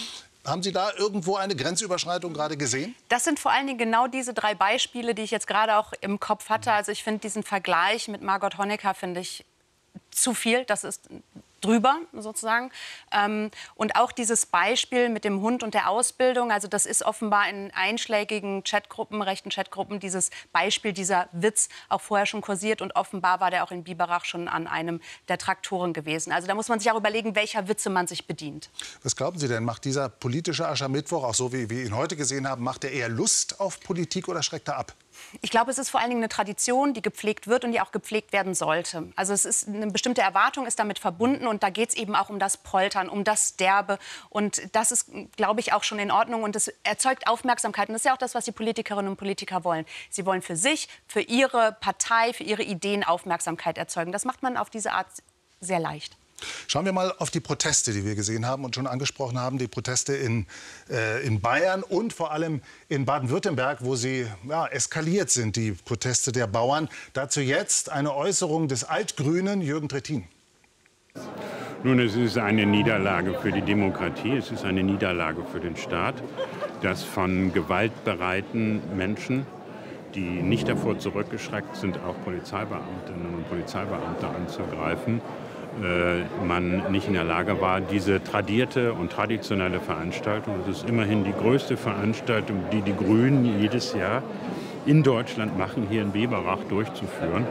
Haben 0.45 0.63
Sie 0.63 0.71
da 0.71 0.91
irgendwo 0.97 1.35
eine 1.35 1.55
Grenzüberschreitung 1.55 2.33
gerade 2.33 2.57
gesehen? 2.57 2.95
Das 3.09 3.25
sind 3.25 3.39
vor 3.39 3.51
allen 3.51 3.67
Dingen 3.67 3.77
genau 3.77 4.07
diese 4.07 4.33
drei 4.33 4.55
Beispiele, 4.55 5.13
die 5.13 5.21
ich 5.21 5.31
jetzt 5.31 5.47
gerade 5.47 5.77
auch 5.77 5.93
im 6.01 6.19
Kopf 6.19 6.49
hatte. 6.49 6.71
Also 6.71 6.91
ich 6.91 7.03
finde 7.03 7.19
diesen 7.19 7.43
Vergleich 7.43 8.07
mit 8.07 8.21
Margot 8.21 8.57
Honecker 8.57 8.93
finde 8.93 9.19
ich 9.19 9.45
zu 10.11 10.33
viel. 10.33 10.63
Das 10.65 10.83
ist 10.83 11.09
drüber 11.61 11.99
sozusagen. 12.13 12.71
Ähm, 13.11 13.51
und 13.75 13.95
auch 13.95 14.11
dieses 14.11 14.45
Beispiel 14.45 15.09
mit 15.09 15.25
dem 15.25 15.41
Hund 15.41 15.63
und 15.63 15.73
der 15.73 15.89
Ausbildung, 15.89 16.51
also 16.51 16.67
das 16.67 16.85
ist 16.85 17.03
offenbar 17.03 17.49
in 17.49 17.71
einschlägigen 17.73 18.63
Chatgruppen, 18.63 19.21
rechten 19.21 19.49
Chatgruppen, 19.49 19.99
dieses 19.99 20.29
Beispiel, 20.51 20.93
dieser 20.93 21.27
Witz 21.31 21.69
auch 21.89 22.01
vorher 22.01 22.25
schon 22.25 22.41
kursiert 22.41 22.81
und 22.81 22.95
offenbar 22.95 23.39
war 23.39 23.51
der 23.51 23.63
auch 23.63 23.71
in 23.71 23.83
Biberach 23.83 24.25
schon 24.25 24.47
an 24.47 24.67
einem 24.67 25.01
der 25.27 25.37
Traktoren 25.37 25.93
gewesen. 25.93 26.31
Also 26.31 26.47
da 26.47 26.55
muss 26.55 26.69
man 26.69 26.79
sich 26.79 26.91
auch 26.91 26.97
überlegen, 26.97 27.35
welcher 27.35 27.67
Witze 27.67 27.89
man 27.89 28.07
sich 28.07 28.27
bedient. 28.27 28.69
Was 29.03 29.15
glauben 29.15 29.39
Sie 29.39 29.47
denn, 29.47 29.63
macht 29.63 29.85
dieser 29.85 30.09
politische 30.09 30.67
Aschermittwoch, 30.67 31.23
auch 31.23 31.35
so 31.35 31.53
wie 31.53 31.69
wir 31.69 31.83
ihn 31.83 31.95
heute 31.95 32.15
gesehen 32.15 32.47
haben, 32.47 32.63
macht 32.63 32.83
er 32.83 32.91
eher 32.91 33.09
Lust 33.09 33.59
auf 33.59 33.79
Politik 33.79 34.27
oder 34.27 34.43
schreckt 34.43 34.67
er 34.67 34.77
ab? 34.77 34.93
Ich 35.41 35.51
glaube, 35.51 35.71
es 35.71 35.77
ist 35.77 35.89
vor 35.89 35.99
allen 35.99 36.09
Dingen 36.09 36.21
eine 36.21 36.29
Tradition, 36.29 36.93
die 36.93 37.01
gepflegt 37.01 37.47
wird 37.47 37.65
und 37.65 37.71
die 37.71 37.81
auch 37.81 37.91
gepflegt 37.91 38.33
werden 38.33 38.53
sollte. 38.53 39.11
Also 39.15 39.33
es 39.33 39.45
ist 39.45 39.67
eine 39.67 39.87
bestimmte 39.87 40.21
Erwartung 40.21 40.65
ist 40.65 40.79
damit 40.79 40.99
verbunden 40.99 41.47
und 41.47 41.63
da 41.63 41.69
geht 41.69 41.89
es 41.89 41.95
eben 41.95 42.15
auch 42.15 42.29
um 42.29 42.39
das 42.39 42.57
Poltern, 42.57 43.09
um 43.09 43.23
das 43.23 43.49
Sterbe 43.49 43.99
und 44.29 44.75
das 44.75 44.91
ist, 44.91 45.09
glaube 45.35 45.59
ich, 45.59 45.73
auch 45.73 45.83
schon 45.83 45.99
in 45.99 46.11
Ordnung 46.11 46.43
und 46.43 46.55
das 46.55 46.67
erzeugt 46.83 47.27
Aufmerksamkeit 47.27 47.89
und 47.89 47.93
das 47.93 48.01
ist 48.01 48.05
ja 48.05 48.13
auch 48.13 48.17
das, 48.17 48.35
was 48.35 48.45
die 48.45 48.51
Politikerinnen 48.51 49.09
und 49.09 49.17
Politiker 49.17 49.63
wollen. 49.63 49.85
Sie 50.09 50.25
wollen 50.25 50.41
für 50.41 50.55
sich, 50.55 50.89
für 51.07 51.21
ihre 51.21 51.77
Partei, 51.79 52.33
für 52.33 52.43
ihre 52.43 52.63
Ideen 52.63 53.03
Aufmerksamkeit 53.03 53.77
erzeugen. 53.77 54.11
Das 54.11 54.25
macht 54.25 54.43
man 54.43 54.57
auf 54.57 54.69
diese 54.69 54.91
Art 54.93 55.07
sehr 55.59 55.79
leicht. 55.79 56.15
Schauen 56.67 56.85
wir 56.85 56.93
mal 56.93 57.13
auf 57.17 57.29
die 57.29 57.39
Proteste, 57.39 57.93
die 57.93 58.05
wir 58.05 58.15
gesehen 58.15 58.45
haben 58.45 58.65
und 58.65 58.75
schon 58.75 58.87
angesprochen 58.87 59.39
haben. 59.39 59.57
Die 59.57 59.67
Proteste 59.67 60.13
in, 60.13 60.45
äh, 60.89 61.25
in 61.25 61.41
Bayern 61.41 61.83
und 61.83 62.13
vor 62.13 62.31
allem 62.31 62.61
in 62.87 63.05
Baden-Württemberg, 63.05 63.79
wo 63.81 63.95
sie 63.95 64.27
ja, 64.47 64.67
eskaliert 64.67 65.29
sind, 65.29 65.55
die 65.55 65.71
Proteste 65.71 66.31
der 66.31 66.47
Bauern. 66.47 66.89
Dazu 67.13 67.41
jetzt 67.41 67.89
eine 67.89 68.15
Äußerung 68.15 68.67
des 68.67 68.83
Altgrünen 68.83 69.61
Jürgen 69.61 69.89
Trittin. 69.89 70.27
Nun, 71.81 71.99
es 71.99 72.15
ist 72.15 72.37
eine 72.37 72.65
Niederlage 72.65 73.35
für 73.35 73.53
die 73.53 73.61
Demokratie, 73.61 74.35
es 74.35 74.51
ist 74.51 74.65
eine 74.65 74.83
Niederlage 74.83 75.45
für 75.49 75.61
den 75.61 75.77
Staat, 75.77 76.15
dass 76.81 77.03
von 77.03 77.53
gewaltbereiten 77.53 78.81
Menschen, 78.97 79.45
die 80.13 80.19
nicht 80.19 80.67
davor 80.67 80.99
zurückgeschreckt 80.99 81.77
sind, 81.77 81.97
auch 81.99 82.15
Polizeibeamtinnen 82.25 83.33
und 83.33 83.49
Polizeibeamte 83.49 84.27
anzugreifen, 84.27 85.21
man 86.45 86.91
nicht 86.91 87.07
in 87.07 87.13
der 87.13 87.23
Lage 87.23 87.61
war, 87.61 87.81
diese 87.81 88.23
tradierte 88.23 88.93
und 88.93 89.11
traditionelle 89.11 89.79
Veranstaltung, 89.79 90.55
das 90.65 90.79
ist 90.79 90.89
immerhin 90.89 91.23
die 91.23 91.33
größte 91.33 91.77
Veranstaltung, 91.77 92.63
die 92.71 92.81
die 92.81 92.95
Grünen 92.95 93.59
jedes 93.59 93.93
Jahr 93.93 94.23
in 94.85 95.03
Deutschland 95.03 95.57
machen, 95.57 95.87
hier 95.89 96.01
in 96.01 96.13
Weberach 96.13 96.63
durchzuführen. 96.69 97.45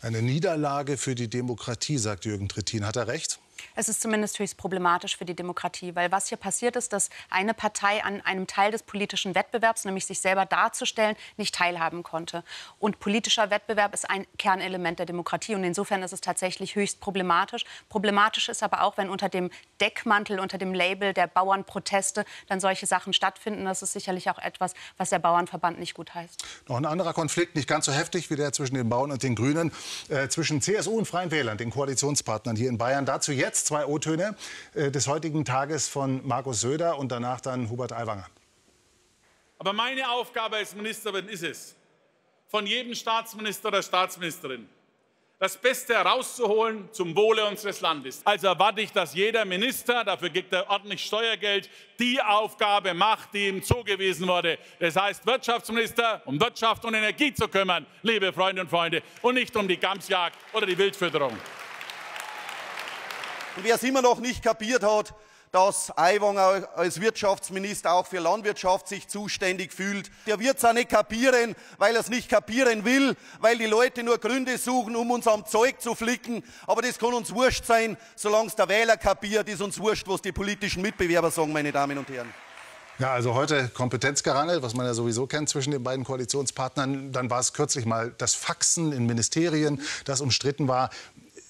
Eine 0.00 0.22
Niederlage 0.22 0.96
für 0.96 1.14
die 1.14 1.28
Demokratie, 1.28 1.96
sagt 1.98 2.24
Jürgen 2.24 2.48
Trittin. 2.48 2.86
Hat 2.86 2.96
er 2.96 3.06
recht? 3.06 3.38
Es 3.74 3.88
ist 3.88 4.00
zumindest 4.02 4.38
höchst 4.38 4.56
problematisch 4.56 5.16
für 5.16 5.24
die 5.24 5.34
Demokratie, 5.34 5.94
weil 5.94 6.12
was 6.12 6.28
hier 6.28 6.38
passiert 6.38 6.76
ist, 6.76 6.92
dass 6.92 7.10
eine 7.30 7.54
Partei 7.54 8.02
an 8.04 8.20
einem 8.22 8.46
Teil 8.46 8.70
des 8.70 8.82
politischen 8.82 9.34
Wettbewerbs, 9.34 9.84
nämlich 9.84 10.06
sich 10.06 10.20
selber 10.20 10.46
darzustellen, 10.46 11.16
nicht 11.36 11.54
teilhaben 11.54 12.02
konnte. 12.02 12.44
Und 12.78 13.00
politischer 13.00 13.50
Wettbewerb 13.50 13.94
ist 13.94 14.08
ein 14.08 14.26
Kernelement 14.38 14.98
der 14.98 15.06
Demokratie 15.06 15.54
und 15.54 15.64
insofern 15.64 16.02
ist 16.02 16.12
es 16.12 16.20
tatsächlich 16.20 16.74
höchst 16.74 17.00
problematisch. 17.00 17.64
Problematisch 17.88 18.48
ist 18.48 18.62
aber 18.62 18.82
auch, 18.82 18.96
wenn 18.96 19.08
unter 19.08 19.28
dem 19.28 19.50
Deckmantel, 19.80 20.38
unter 20.40 20.58
dem 20.58 20.74
Label 20.74 21.12
der 21.12 21.26
Bauernproteste 21.26 22.24
dann 22.48 22.60
solche 22.60 22.86
Sachen 22.86 23.12
stattfinden. 23.12 23.64
Das 23.64 23.82
ist 23.82 23.92
sicherlich 23.92 24.30
auch 24.30 24.38
etwas, 24.38 24.74
was 24.96 25.10
der 25.10 25.18
Bauernverband 25.18 25.78
nicht 25.78 25.94
gut 25.94 26.14
heißt. 26.14 26.44
Noch 26.68 26.76
ein 26.76 26.86
anderer 26.86 27.12
Konflikt, 27.12 27.56
nicht 27.56 27.68
ganz 27.68 27.86
so 27.86 27.92
heftig 27.92 28.30
wie 28.30 28.36
der 28.36 28.52
zwischen 28.52 28.74
den 28.74 28.88
Bauern 28.88 29.10
und 29.10 29.22
den 29.22 29.34
Grünen, 29.34 29.72
äh, 30.08 30.28
zwischen 30.28 30.60
CSU 30.60 30.98
und 30.98 31.06
Freien 31.06 31.30
Wählern, 31.30 31.58
den 31.58 31.70
Koalitionspartnern 31.70 32.56
hier 32.56 32.68
in 32.68 32.78
Bayern. 32.78 33.06
Dazu 33.06 33.32
jetzt 33.32 33.51
jetzt 33.52 33.66
zwei 33.66 33.84
O-Töne 33.84 34.34
äh, 34.74 34.90
des 34.90 35.08
heutigen 35.08 35.44
Tages 35.44 35.86
von 35.86 36.26
Markus 36.26 36.62
Söder 36.62 36.98
und 36.98 37.12
danach 37.12 37.42
dann 37.42 37.68
Hubert 37.68 37.92
Aiwanger. 37.92 38.26
Aber 39.58 39.74
meine 39.74 40.10
Aufgabe 40.10 40.56
als 40.56 40.74
Ministerin 40.74 41.28
ist 41.28 41.42
es, 41.42 41.76
von 42.48 42.66
jedem 42.66 42.94
Staatsminister 42.94 43.68
oder 43.68 43.82
Staatsministerin 43.82 44.66
das 45.38 45.56
Beste 45.56 45.94
herauszuholen 45.94 46.88
zum 46.92 47.16
Wohle 47.16 47.44
unseres 47.44 47.80
Landes. 47.80 48.22
Also 48.24 48.46
erwarte 48.46 48.80
ich, 48.80 48.92
dass 48.92 49.12
jeder 49.12 49.44
Minister, 49.44 50.04
dafür 50.04 50.30
gibt 50.30 50.52
er 50.52 50.70
ordentlich 50.70 51.04
Steuergeld, 51.04 51.68
die 51.98 52.22
Aufgabe 52.22 52.94
macht, 52.94 53.34
die 53.34 53.48
ihm 53.48 53.62
zugewiesen 53.62 54.28
wurde. 54.28 54.56
Das 54.78 54.94
heißt, 54.94 55.26
Wirtschaftsminister, 55.26 56.22
um 56.26 56.40
Wirtschaft 56.40 56.84
und 56.84 56.94
Energie 56.94 57.34
zu 57.34 57.48
kümmern, 57.48 57.84
liebe 58.02 58.32
Freunde 58.32 58.62
und 58.62 58.70
Freunde, 58.70 59.02
und 59.20 59.34
nicht 59.34 59.54
um 59.56 59.66
die 59.66 59.76
Gamsjagd 59.76 60.38
oder 60.52 60.64
die 60.64 60.78
Wildfütterung. 60.78 61.36
Und 63.56 63.64
wer 63.64 63.74
es 63.74 63.82
immer 63.82 64.02
noch 64.02 64.20
nicht 64.20 64.42
kapiert 64.42 64.82
hat, 64.82 65.14
dass 65.52 65.92
Aiwanger 65.98 66.66
als 66.76 66.98
Wirtschaftsminister 66.98 67.92
auch 67.92 68.06
für 68.06 68.20
Landwirtschaft 68.20 68.88
sich 68.88 69.06
zuständig 69.06 69.74
fühlt. 69.74 70.10
Der 70.26 70.40
wird 70.40 70.56
es 70.56 70.64
auch 70.64 70.72
nicht 70.72 70.88
kapieren, 70.88 71.54
weil 71.76 71.94
er 71.94 72.00
es 72.00 72.08
nicht 72.08 72.30
kapieren 72.30 72.86
will, 72.86 73.14
weil 73.40 73.58
die 73.58 73.66
Leute 73.66 74.02
nur 74.02 74.16
Gründe 74.16 74.56
suchen, 74.56 74.96
um 74.96 75.10
uns 75.10 75.28
am 75.28 75.44
Zeug 75.44 75.82
zu 75.82 75.94
flicken. 75.94 76.42
Aber 76.66 76.80
das 76.80 76.98
kann 76.98 77.12
uns 77.12 77.34
wurscht 77.34 77.66
sein, 77.66 77.98
solange 78.16 78.46
es 78.46 78.56
der 78.56 78.68
Wähler 78.70 78.96
kapiert, 78.96 79.46
ist 79.50 79.60
uns 79.60 79.78
wurscht, 79.78 80.08
was 80.08 80.22
die 80.22 80.32
politischen 80.32 80.80
Mitbewerber 80.80 81.30
sagen, 81.30 81.52
meine 81.52 81.70
Damen 81.70 81.98
und 81.98 82.08
Herren. 82.08 82.32
Ja, 82.98 83.12
also 83.12 83.34
heute 83.34 83.68
Kompetenzgerangel, 83.68 84.62
was 84.62 84.74
man 84.74 84.86
ja 84.86 84.94
sowieso 84.94 85.26
kennt 85.26 85.50
zwischen 85.50 85.72
den 85.72 85.82
beiden 85.82 86.04
Koalitionspartnern. 86.04 87.12
Dann 87.12 87.28
war 87.28 87.40
es 87.40 87.52
kürzlich 87.52 87.84
mal 87.84 88.14
das 88.16 88.34
Faxen 88.34 88.92
in 88.92 89.04
Ministerien, 89.04 89.82
das 90.06 90.22
umstritten 90.22 90.68
war. 90.68 90.88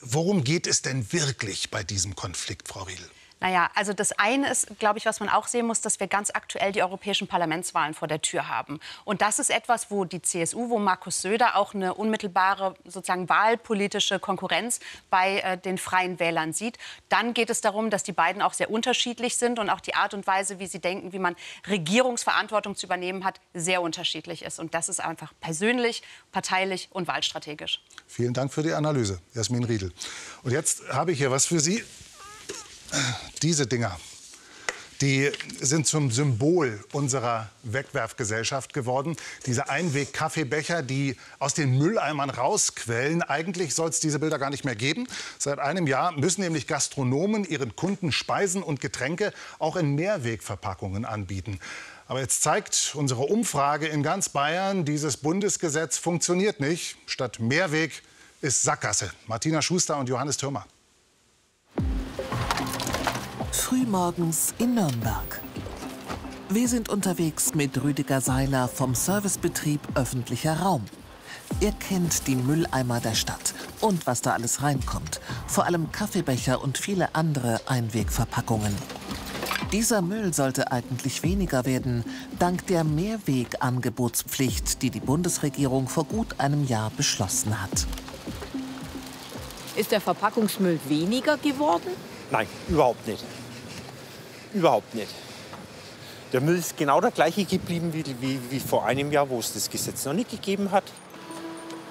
Worum 0.04 0.42
geht 0.42 0.66
es 0.66 0.82
denn 0.82 1.12
wirklich 1.12 1.70
bei 1.70 1.84
diesem 1.84 2.16
Konflikt, 2.16 2.66
Frau 2.66 2.82
Riedel? 2.82 3.08
Naja, 3.42 3.68
also 3.74 3.92
das 3.92 4.12
eine 4.12 4.48
ist, 4.48 4.78
glaube 4.78 5.00
ich, 5.00 5.04
was 5.04 5.18
man 5.18 5.28
auch 5.28 5.48
sehen 5.48 5.66
muss, 5.66 5.80
dass 5.80 5.98
wir 5.98 6.06
ganz 6.06 6.30
aktuell 6.32 6.70
die 6.70 6.80
europäischen 6.80 7.26
Parlamentswahlen 7.26 7.92
vor 7.92 8.06
der 8.06 8.22
Tür 8.22 8.46
haben. 8.46 8.78
Und 9.04 9.20
das 9.20 9.40
ist 9.40 9.50
etwas, 9.50 9.90
wo 9.90 10.04
die 10.04 10.22
CSU, 10.22 10.70
wo 10.70 10.78
Markus 10.78 11.22
Söder 11.22 11.56
auch 11.56 11.74
eine 11.74 11.94
unmittelbare 11.94 12.76
sozusagen 12.84 13.28
wahlpolitische 13.28 14.20
Konkurrenz 14.20 14.78
bei 15.10 15.40
äh, 15.40 15.58
den 15.58 15.76
freien 15.76 16.20
Wählern 16.20 16.52
sieht. 16.52 16.78
Dann 17.08 17.34
geht 17.34 17.50
es 17.50 17.60
darum, 17.60 17.90
dass 17.90 18.04
die 18.04 18.12
beiden 18.12 18.42
auch 18.42 18.52
sehr 18.52 18.70
unterschiedlich 18.70 19.36
sind 19.36 19.58
und 19.58 19.70
auch 19.70 19.80
die 19.80 19.96
Art 19.96 20.14
und 20.14 20.24
Weise, 20.28 20.60
wie 20.60 20.68
sie 20.68 20.78
denken, 20.78 21.12
wie 21.12 21.18
man 21.18 21.34
Regierungsverantwortung 21.68 22.76
zu 22.76 22.86
übernehmen 22.86 23.24
hat, 23.24 23.40
sehr 23.54 23.82
unterschiedlich 23.82 24.44
ist. 24.44 24.60
Und 24.60 24.72
das 24.72 24.88
ist 24.88 25.00
einfach 25.00 25.32
persönlich, 25.40 26.04
parteilich 26.30 26.90
und 26.92 27.08
wahlstrategisch. 27.08 27.82
Vielen 28.06 28.34
Dank 28.34 28.52
für 28.52 28.62
die 28.62 28.72
Analyse, 28.72 29.20
Jasmin 29.34 29.64
Riedel. 29.64 29.92
Und 30.44 30.52
jetzt 30.52 30.88
habe 30.90 31.10
ich 31.10 31.18
hier 31.18 31.32
was 31.32 31.46
für 31.46 31.58
Sie 31.58 31.82
diese 33.42 33.66
Dinger, 33.66 33.98
die 35.02 35.32
sind 35.60 35.88
zum 35.88 36.12
Symbol 36.12 36.78
unserer 36.92 37.50
Wegwerfgesellschaft 37.64 38.72
geworden. 38.72 39.16
Diese 39.46 39.68
Einweg-Kaffeebecher, 39.68 40.84
die 40.84 41.16
aus 41.40 41.54
den 41.54 41.76
Mülleimern 41.76 42.30
rausquellen. 42.30 43.20
Eigentlich 43.20 43.74
soll 43.74 43.88
es 43.90 43.98
diese 43.98 44.20
Bilder 44.20 44.38
gar 44.38 44.50
nicht 44.50 44.64
mehr 44.64 44.76
geben. 44.76 45.08
Seit 45.38 45.58
einem 45.58 45.88
Jahr 45.88 46.12
müssen 46.12 46.42
nämlich 46.42 46.68
Gastronomen 46.68 47.44
ihren 47.44 47.74
Kunden 47.74 48.12
Speisen 48.12 48.62
und 48.62 48.80
Getränke 48.80 49.32
auch 49.58 49.74
in 49.74 49.96
Mehrwegverpackungen 49.96 51.04
anbieten. 51.04 51.58
Aber 52.06 52.20
jetzt 52.20 52.42
zeigt 52.42 52.92
unsere 52.94 53.22
Umfrage 53.22 53.88
in 53.88 54.04
ganz 54.04 54.28
Bayern, 54.28 54.84
dieses 54.84 55.16
Bundesgesetz 55.16 55.98
funktioniert 55.98 56.60
nicht. 56.60 56.96
Statt 57.06 57.40
Mehrweg 57.40 58.04
ist 58.40 58.62
Sackgasse. 58.62 59.10
Martina 59.26 59.62
Schuster 59.62 59.96
und 59.98 60.08
Johannes 60.08 60.36
Thürmer 60.36 60.64
frühmorgens 63.72 64.52
in 64.58 64.74
Nürnberg. 64.74 65.40
Wir 66.50 66.68
sind 66.68 66.90
unterwegs 66.90 67.54
mit 67.54 67.82
Rüdiger 67.82 68.20
Seiler 68.20 68.68
vom 68.68 68.94
Servicebetrieb 68.94 69.80
öffentlicher 69.94 70.60
Raum. 70.60 70.84
Er 71.58 71.72
kennt 71.72 72.26
die 72.26 72.36
Mülleimer 72.36 73.00
der 73.00 73.14
Stadt 73.14 73.54
und 73.80 74.06
was 74.06 74.20
da 74.20 74.34
alles 74.34 74.62
reinkommt. 74.62 75.22
Vor 75.46 75.64
allem 75.64 75.90
Kaffeebecher 75.90 76.62
und 76.62 76.76
viele 76.76 77.14
andere 77.14 77.62
Einwegverpackungen. 77.66 78.76
Dieser 79.72 80.02
Müll 80.02 80.34
sollte 80.34 80.70
eigentlich 80.70 81.22
weniger 81.22 81.64
werden, 81.64 82.04
dank 82.38 82.66
der 82.66 82.84
Mehrwegangebotspflicht, 82.84 84.82
die 84.82 84.90
die 84.90 85.00
Bundesregierung 85.00 85.88
vor 85.88 86.04
gut 86.04 86.38
einem 86.40 86.66
Jahr 86.66 86.90
beschlossen 86.94 87.58
hat. 87.58 87.86
Ist 89.76 89.92
der 89.92 90.02
Verpackungsmüll 90.02 90.78
weniger 90.88 91.38
geworden? 91.38 91.88
Nein, 92.30 92.46
überhaupt 92.68 93.06
nicht. 93.08 93.24
Überhaupt 94.54 94.94
nicht. 94.94 95.12
Der 96.32 96.40
Müll 96.40 96.56
ist 96.56 96.76
genau 96.76 97.00
der 97.00 97.10
gleiche 97.10 97.44
geblieben 97.44 97.92
wie, 97.92 98.04
wie, 98.20 98.40
wie 98.50 98.60
vor 98.60 98.86
einem 98.86 99.12
Jahr, 99.12 99.28
wo 99.28 99.38
es 99.38 99.52
das 99.52 99.68
Gesetz 99.68 100.04
noch 100.04 100.14
nicht 100.14 100.30
gegeben 100.30 100.70
hat. 100.70 100.84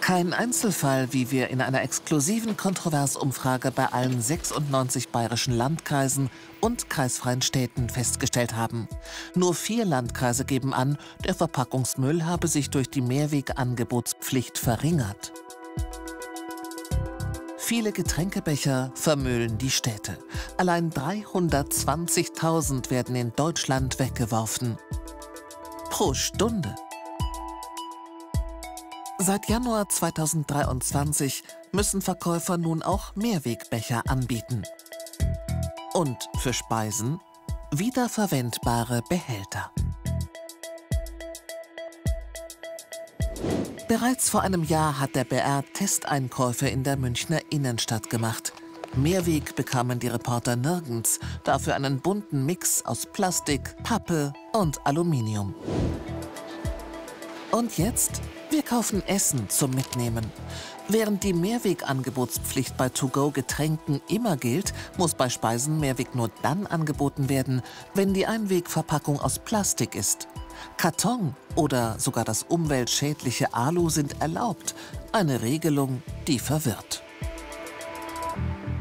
Kein 0.01 0.33
Einzelfall, 0.33 1.13
wie 1.13 1.29
wir 1.29 1.49
in 1.49 1.61
einer 1.61 1.83
exklusiven 1.83 2.57
Kontroversumfrage 2.57 3.69
bei 3.69 3.85
allen 3.85 4.19
96 4.19 5.09
bayerischen 5.09 5.55
Landkreisen 5.55 6.31
und 6.59 6.89
kreisfreien 6.89 7.43
Städten 7.43 7.87
festgestellt 7.87 8.55
haben. 8.55 8.87
Nur 9.35 9.53
vier 9.53 9.85
Landkreise 9.85 10.43
geben 10.43 10.73
an, 10.73 10.97
der 11.23 11.35
Verpackungsmüll 11.35 12.25
habe 12.25 12.47
sich 12.47 12.71
durch 12.71 12.89
die 12.89 13.01
Mehrwegangebotspflicht 13.01 14.57
verringert. 14.57 15.33
Viele 17.71 17.93
Getränkebecher 17.93 18.91
vermüllen 18.95 19.57
die 19.57 19.71
Städte. 19.71 20.17
Allein 20.57 20.91
320.000 20.91 22.89
werden 22.89 23.15
in 23.15 23.31
Deutschland 23.33 23.97
weggeworfen. 23.97 24.77
Pro 25.89 26.13
Stunde. 26.13 26.75
Seit 29.19 29.47
Januar 29.47 29.87
2023 29.87 31.43
müssen 31.71 32.01
Verkäufer 32.01 32.57
nun 32.57 32.83
auch 32.83 33.15
Mehrwegbecher 33.15 34.03
anbieten. 34.05 34.63
Und 35.93 36.17
für 36.39 36.51
Speisen 36.51 37.21
wiederverwendbare 37.71 39.01
Behälter. 39.07 39.71
Bereits 43.91 44.29
vor 44.29 44.39
einem 44.39 44.63
Jahr 44.63 45.01
hat 45.01 45.15
der 45.15 45.25
BR 45.25 45.65
Testeinkäufe 45.73 46.65
in 46.69 46.85
der 46.85 46.95
Münchner 46.95 47.41
Innenstadt 47.49 48.09
gemacht. 48.09 48.53
Mehrweg 48.95 49.53
bekamen 49.57 49.99
die 49.99 50.07
Reporter 50.07 50.55
nirgends, 50.55 51.19
dafür 51.43 51.75
einen 51.75 51.99
bunten 51.99 52.45
Mix 52.45 52.85
aus 52.85 53.05
Plastik, 53.05 53.75
Pappe 53.83 54.31
und 54.53 54.79
Aluminium. 54.85 55.53
Und 57.51 57.77
jetzt? 57.77 58.21
Wir 58.49 58.63
kaufen 58.63 59.05
Essen 59.07 59.49
zum 59.49 59.71
Mitnehmen. 59.71 60.31
Während 60.87 61.25
die 61.25 61.33
Mehrwegangebotspflicht 61.33 62.77
bei 62.77 62.87
To-Go-Getränken 62.87 63.99
immer 64.07 64.37
gilt, 64.37 64.71
muss 64.97 65.15
bei 65.15 65.27
Speisen 65.27 65.81
Mehrweg 65.81 66.15
nur 66.15 66.31
dann 66.43 66.65
angeboten 66.65 67.27
werden, 67.27 67.61
wenn 67.93 68.13
die 68.13 68.25
Einwegverpackung 68.25 69.19
aus 69.19 69.39
Plastik 69.39 69.95
ist. 69.95 70.29
Karton 70.77 71.35
oder 71.55 71.99
sogar 71.99 72.23
das 72.23 72.43
umweltschädliche 72.43 73.53
Alu 73.53 73.89
sind 73.89 74.21
erlaubt. 74.21 74.75
Eine 75.11 75.41
Regelung, 75.41 76.01
die 76.27 76.39
verwirrt. 76.39 77.03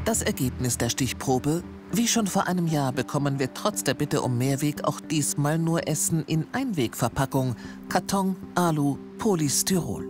Das 0.04 0.22
Ergebnis 0.22 0.78
der 0.78 0.90
Stichprobe? 0.90 1.62
Wie 1.92 2.06
schon 2.06 2.26
vor 2.26 2.46
einem 2.46 2.66
Jahr 2.66 2.92
bekommen 2.92 3.38
wir 3.38 3.52
trotz 3.52 3.82
der 3.82 3.94
Bitte 3.94 4.22
um 4.22 4.38
Mehrweg 4.38 4.84
auch 4.84 5.00
diesmal 5.00 5.58
nur 5.58 5.88
Essen 5.88 6.25
in 6.26 6.46
Einwegverpackung. 6.52 7.56
Karton, 7.88 8.37
Alu, 8.54 8.96
Polystyrol. 9.18 10.08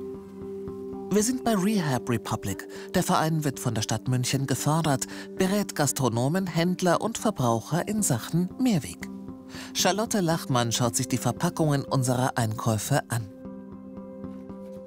Wir 1.12 1.24
sind 1.24 1.42
bei 1.42 1.56
Rehab 1.56 2.08
Republic. 2.08 2.68
Der 2.94 3.02
Verein 3.02 3.42
wird 3.42 3.58
von 3.58 3.74
der 3.74 3.82
Stadt 3.82 4.06
München 4.06 4.46
gefördert, 4.46 5.06
berät 5.36 5.74
Gastronomen, 5.74 6.46
Händler 6.46 7.00
und 7.00 7.18
Verbraucher 7.18 7.88
in 7.88 8.02
Sachen 8.02 8.48
Mehrweg. 8.60 9.08
Charlotte 9.74 10.20
Lachmann 10.20 10.72
schaut 10.72 10.96
sich 10.96 11.08
die 11.08 11.18
Verpackungen 11.18 11.84
unserer 11.84 12.36
Einkäufe 12.36 13.02
an. 13.08 13.28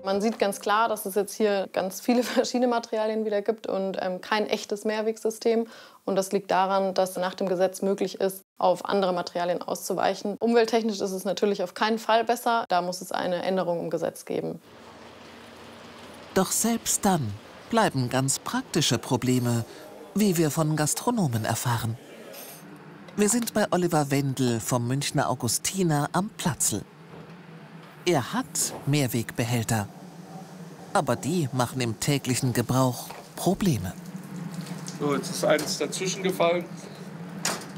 Man 0.05 0.19
sieht 0.19 0.37
ganz 0.37 0.59
klar, 0.59 0.89
dass 0.89 1.05
es 1.05 1.15
jetzt 1.15 1.33
hier 1.33 1.69
ganz 1.71 2.01
viele 2.01 2.23
verschiedene 2.23 2.67
Materialien 2.67 3.25
wieder 3.25 3.41
gibt 3.41 3.67
und 3.67 3.97
ähm, 4.01 4.19
kein 4.19 4.47
echtes 4.47 4.83
Mehrwegsystem. 4.83 5.67
Und 6.05 6.15
das 6.17 6.33
liegt 6.33 6.51
daran, 6.51 6.93
dass 6.93 7.15
nach 7.15 7.33
dem 7.35 7.47
Gesetz 7.47 7.81
möglich 7.81 8.19
ist, 8.19 8.43
auf 8.57 8.85
andere 8.85 9.13
Materialien 9.13 9.61
auszuweichen. 9.61 10.35
Umwelttechnisch 10.39 10.99
ist 10.99 11.11
es 11.11 11.23
natürlich 11.23 11.63
auf 11.63 11.73
keinen 11.73 11.99
Fall 11.99 12.25
besser. 12.25 12.65
Da 12.67 12.81
muss 12.81 13.01
es 13.01 13.13
eine 13.13 13.43
Änderung 13.43 13.79
im 13.79 13.89
Gesetz 13.89 14.25
geben. 14.25 14.61
Doch 16.33 16.51
selbst 16.51 17.05
dann 17.05 17.31
bleiben 17.69 18.09
ganz 18.09 18.39
praktische 18.39 18.97
Probleme, 18.97 19.63
wie 20.15 20.37
wir 20.37 20.51
von 20.51 20.75
Gastronomen 20.75 21.45
erfahren. 21.45 21.97
Wir 23.15 23.29
sind 23.29 23.53
bei 23.53 23.67
Oliver 23.69 24.09
Wendel 24.09 24.59
vom 24.59 24.87
Münchner 24.87 25.29
Augustiner 25.29 26.09
am 26.13 26.29
Platzl. 26.29 26.81
Er 28.07 28.33
hat 28.33 28.73
Mehrwegbehälter. 28.87 29.87
Aber 30.93 31.15
die 31.15 31.47
machen 31.53 31.79
im 31.79 31.99
täglichen 31.99 32.53
Gebrauch 32.53 33.09
Probleme. 33.35 33.93
So, 34.99 35.13
jetzt 35.13 35.29
ist 35.29 35.45
eins 35.45 35.77
dazwischen 35.77 36.23
gefallen. 36.23 36.65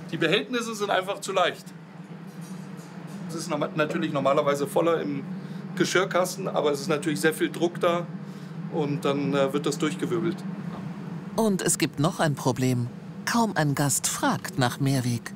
Die 0.10 0.16
Behältnisse 0.16 0.74
sind 0.74 0.90
einfach 0.90 1.20
zu 1.20 1.34
leicht. 1.34 1.66
Es 3.28 3.36
ist 3.36 3.50
natürlich 3.50 4.14
normalerweise 4.14 4.68
voller 4.68 5.02
im 5.02 5.26
Geschirrkasten, 5.76 6.48
aber 6.48 6.72
es 6.72 6.80
ist 6.80 6.88
natürlich 6.88 7.20
sehr 7.20 7.34
viel 7.34 7.52
Druck 7.52 7.82
da 7.82 8.08
und 8.72 9.04
dann 9.04 9.34
äh, 9.34 9.52
wird 9.52 9.66
das 9.66 9.78
durchgewirbelt. 9.80 10.38
Und 11.36 11.62
es 11.62 11.78
gibt 11.78 12.00
noch 12.00 12.22
ein 12.22 12.36
Problem. 12.36 12.88
Kaum 13.26 13.58
ein 13.58 13.76
Gast 13.76 14.08
fragt 14.08 14.60
nach 14.60 14.80
Mehrweg. 14.80 15.34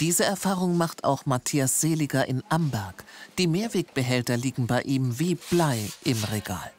Diese 0.00 0.24
Erfahrung 0.24 0.76
macht 0.76 1.04
auch 1.04 1.26
Matthias 1.26 1.80
Seliger 1.80 2.26
in 2.26 2.42
Amberg. 2.48 3.04
Die 3.38 3.46
Mehrwegbehälter 3.46 4.36
liegen 4.36 4.66
bei 4.66 4.82
ihm 4.82 5.18
wie 5.18 5.36
Blei 5.36 5.88
im 6.04 6.22
Regal. 6.24 6.72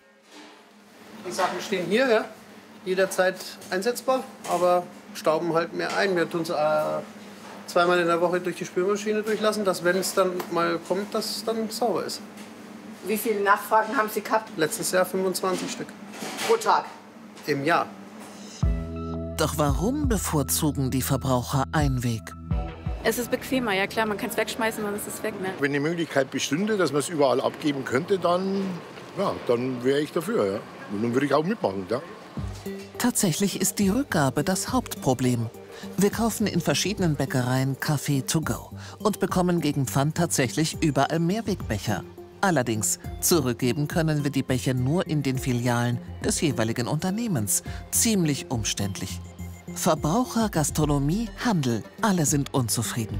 Die 1.25 1.31
Sachen 1.31 1.61
stehen 1.61 1.87
hier, 1.87 2.07
ja. 2.09 2.25
jederzeit 2.85 3.37
einsetzbar, 3.69 4.23
aber 4.49 4.83
stauben 5.13 5.53
halt 5.53 5.73
mehr 5.73 5.95
ein. 5.95 6.15
Wir 6.15 6.29
tun 6.29 6.41
es 6.41 6.49
äh, 6.49 6.53
zweimal 7.67 7.99
in 7.99 8.07
der 8.07 8.19
Woche 8.19 8.41
durch 8.41 8.57
die 8.57 8.65
Spülmaschine 8.65 9.23
durchlassen, 9.23 9.63
dass 9.63 9.83
wenn 9.83 9.95
es 9.95 10.13
dann 10.13 10.33
mal 10.51 10.77
kommt, 10.85 11.13
dass 11.13 11.37
es 11.37 11.45
dann 11.45 11.69
sauber 11.69 12.03
ist. 12.03 12.19
Wie 13.05 13.17
viele 13.17 13.41
Nachfragen 13.41 13.95
haben 13.95 14.09
Sie 14.09 14.21
gehabt? 14.21 14.49
Letztes 14.57 14.91
Jahr 14.91 15.05
25 15.05 15.71
Stück. 15.71 15.87
Pro 16.45 16.57
Tag? 16.57 16.85
Im 17.47 17.63
Jahr. 17.63 17.87
Doch 19.37 19.57
warum 19.57 20.07
bevorzugen 20.07 20.91
die 20.91 21.01
Verbraucher 21.01 21.63
Einweg? 21.71 22.21
Es 23.03 23.17
ist 23.17 23.31
bequemer, 23.31 23.73
ja 23.73 23.87
klar, 23.87 24.05
man 24.05 24.17
kann 24.17 24.29
es 24.29 24.37
wegschmeißen, 24.37 24.83
dann 24.83 24.95
ist 24.95 25.07
es 25.07 25.23
weg. 25.23 25.33
Ne? 25.41 25.49
Wenn 25.59 25.73
die 25.73 25.79
Möglichkeit 25.79 26.29
bestünde, 26.29 26.77
dass 26.77 26.91
man 26.91 26.99
es 26.99 27.09
überall 27.09 27.41
abgeben 27.41 27.83
könnte, 27.83 28.19
dann, 28.19 28.63
ja, 29.17 29.33
dann 29.47 29.83
wäre 29.83 29.99
ich 29.99 30.11
dafür. 30.11 30.45
Ja. 30.45 30.59
Und 30.91 31.03
dann 31.03 31.13
würde 31.13 31.25
ich 31.25 31.33
auch 31.33 31.43
mitmachen. 31.43 31.85
Ja. 31.89 32.01
Tatsächlich 32.99 33.59
ist 33.59 33.79
die 33.79 33.89
Rückgabe 33.89 34.43
das 34.43 34.71
Hauptproblem. 34.71 35.49
Wir 35.97 36.11
kaufen 36.11 36.47
in 36.47 36.61
verschiedenen 36.61 37.15
Bäckereien 37.15 37.79
Kaffee 37.79 38.21
to 38.21 38.39
go 38.39 38.69
und 38.99 39.19
bekommen 39.19 39.59
gegen 39.59 39.87
Pfand 39.87 40.15
tatsächlich 40.15 40.77
überall 40.81 41.19
Mehrwegbecher. 41.19 42.03
Allerdings, 42.43 42.99
zurückgeben 43.21 43.87
können 43.87 44.25
wir 44.25 44.29
die 44.29 44.43
Becher 44.43 44.73
nur 44.73 45.07
in 45.07 45.23
den 45.23 45.37
Filialen 45.37 45.97
des 46.25 46.41
jeweiligen 46.41 46.89
Unternehmens. 46.89 47.63
Ziemlich 47.89 48.51
umständlich. 48.51 49.21
Verbraucher, 49.75 50.49
Gastronomie, 50.49 51.29
Handel, 51.45 51.83
alle 52.01 52.25
sind 52.25 52.53
unzufrieden. 52.53 53.17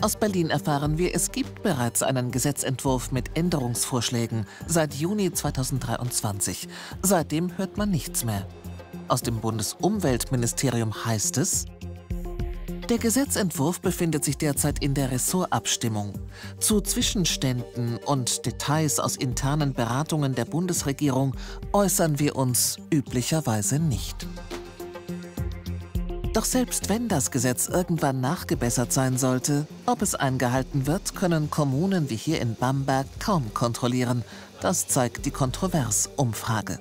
Aus 0.00 0.16
Berlin 0.16 0.48
erfahren 0.48 0.96
wir, 0.96 1.14
es 1.14 1.30
gibt 1.30 1.62
bereits 1.62 2.02
einen 2.02 2.30
Gesetzentwurf 2.30 3.12
mit 3.12 3.36
Änderungsvorschlägen 3.36 4.46
seit 4.66 4.94
Juni 4.94 5.30
2023. 5.30 6.68
Seitdem 7.02 7.58
hört 7.58 7.76
man 7.76 7.90
nichts 7.90 8.24
mehr. 8.24 8.48
Aus 9.08 9.20
dem 9.20 9.40
Bundesumweltministerium 9.40 11.04
heißt 11.04 11.36
es, 11.36 11.66
der 12.90 12.98
Gesetzentwurf 12.98 13.80
befindet 13.80 14.24
sich 14.24 14.36
derzeit 14.36 14.82
in 14.82 14.94
der 14.94 15.10
Ressortabstimmung. 15.10 16.14
Zu 16.58 16.80
Zwischenständen 16.80 17.98
und 17.98 18.44
Details 18.44 18.98
aus 19.00 19.16
internen 19.16 19.72
Beratungen 19.72 20.34
der 20.34 20.44
Bundesregierung 20.44 21.34
äußern 21.72 22.18
wir 22.18 22.36
uns 22.36 22.78
üblicherweise 22.92 23.78
nicht. 23.78 24.26
Doch 26.34 26.44
selbst 26.44 26.88
wenn 26.88 27.08
das 27.08 27.30
Gesetz 27.30 27.68
irgendwann 27.68 28.20
nachgebessert 28.20 28.92
sein 28.92 29.18
sollte, 29.18 29.66
ob 29.86 30.02
es 30.02 30.16
eingehalten 30.16 30.86
wird, 30.86 31.14
können 31.14 31.48
Kommunen 31.48 32.10
wie 32.10 32.16
hier 32.16 32.40
in 32.40 32.56
Bamberg 32.56 33.06
kaum 33.20 33.54
kontrollieren. 33.54 34.24
Das 34.60 34.88
zeigt 34.88 35.26
die 35.26 35.30
Kontroversumfrage. 35.30 36.80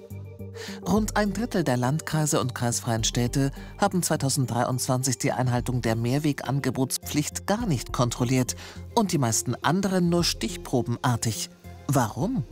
Rund 0.88 1.18
ein 1.18 1.34
Drittel 1.34 1.64
der 1.64 1.78
Landkreise 1.78 2.40
und 2.40 2.56
kreisfreien 2.56 3.04
Städte 3.04 3.52
haben 3.80 4.04
2023 4.04 5.18
die 5.18 5.32
Einhaltung 5.32 5.82
der 5.82 5.96
Mehrwegangebotspflicht 5.96 7.48
gar 7.48 7.66
nicht 7.66 7.94
kontrolliert 7.94 8.56
und 8.96 9.12
die 9.12 9.18
meisten 9.18 9.56
anderen 9.56 10.10
nur 10.10 10.24
stichprobenartig. 10.24 11.50
Warum? 11.88 12.44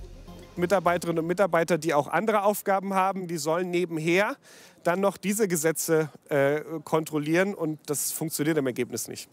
Mitarbeiterinnen 0.56 1.20
und 1.20 1.28
Mitarbeiter, 1.28 1.78
die 1.78 1.94
auch 1.94 2.08
andere 2.08 2.44
Aufgaben 2.44 2.94
haben, 2.94 3.28
die 3.28 3.38
sollen 3.38 3.70
nebenher 3.70 4.36
dann 4.84 5.00
noch 5.00 5.18
diese 5.18 5.48
Gesetze 5.48 6.10
äh, 6.30 6.62
kontrollieren 6.84 7.54
und 7.54 7.80
das 7.86 8.12
funktioniert 8.12 8.58
im 8.58 8.68
Ergebnis 8.68 9.08
nicht. 9.08 9.30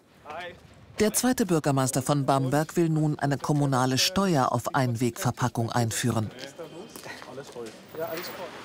Der 1.00 1.12
zweite 1.12 1.46
Bürgermeister 1.46 2.02
von 2.02 2.26
Bamberg 2.26 2.76
will 2.76 2.88
nun 2.88 3.18
eine 3.18 3.38
kommunale 3.38 3.98
Steuer 3.98 4.52
auf 4.52 4.74
Einwegverpackung 4.74 5.70
einführen. 5.70 6.30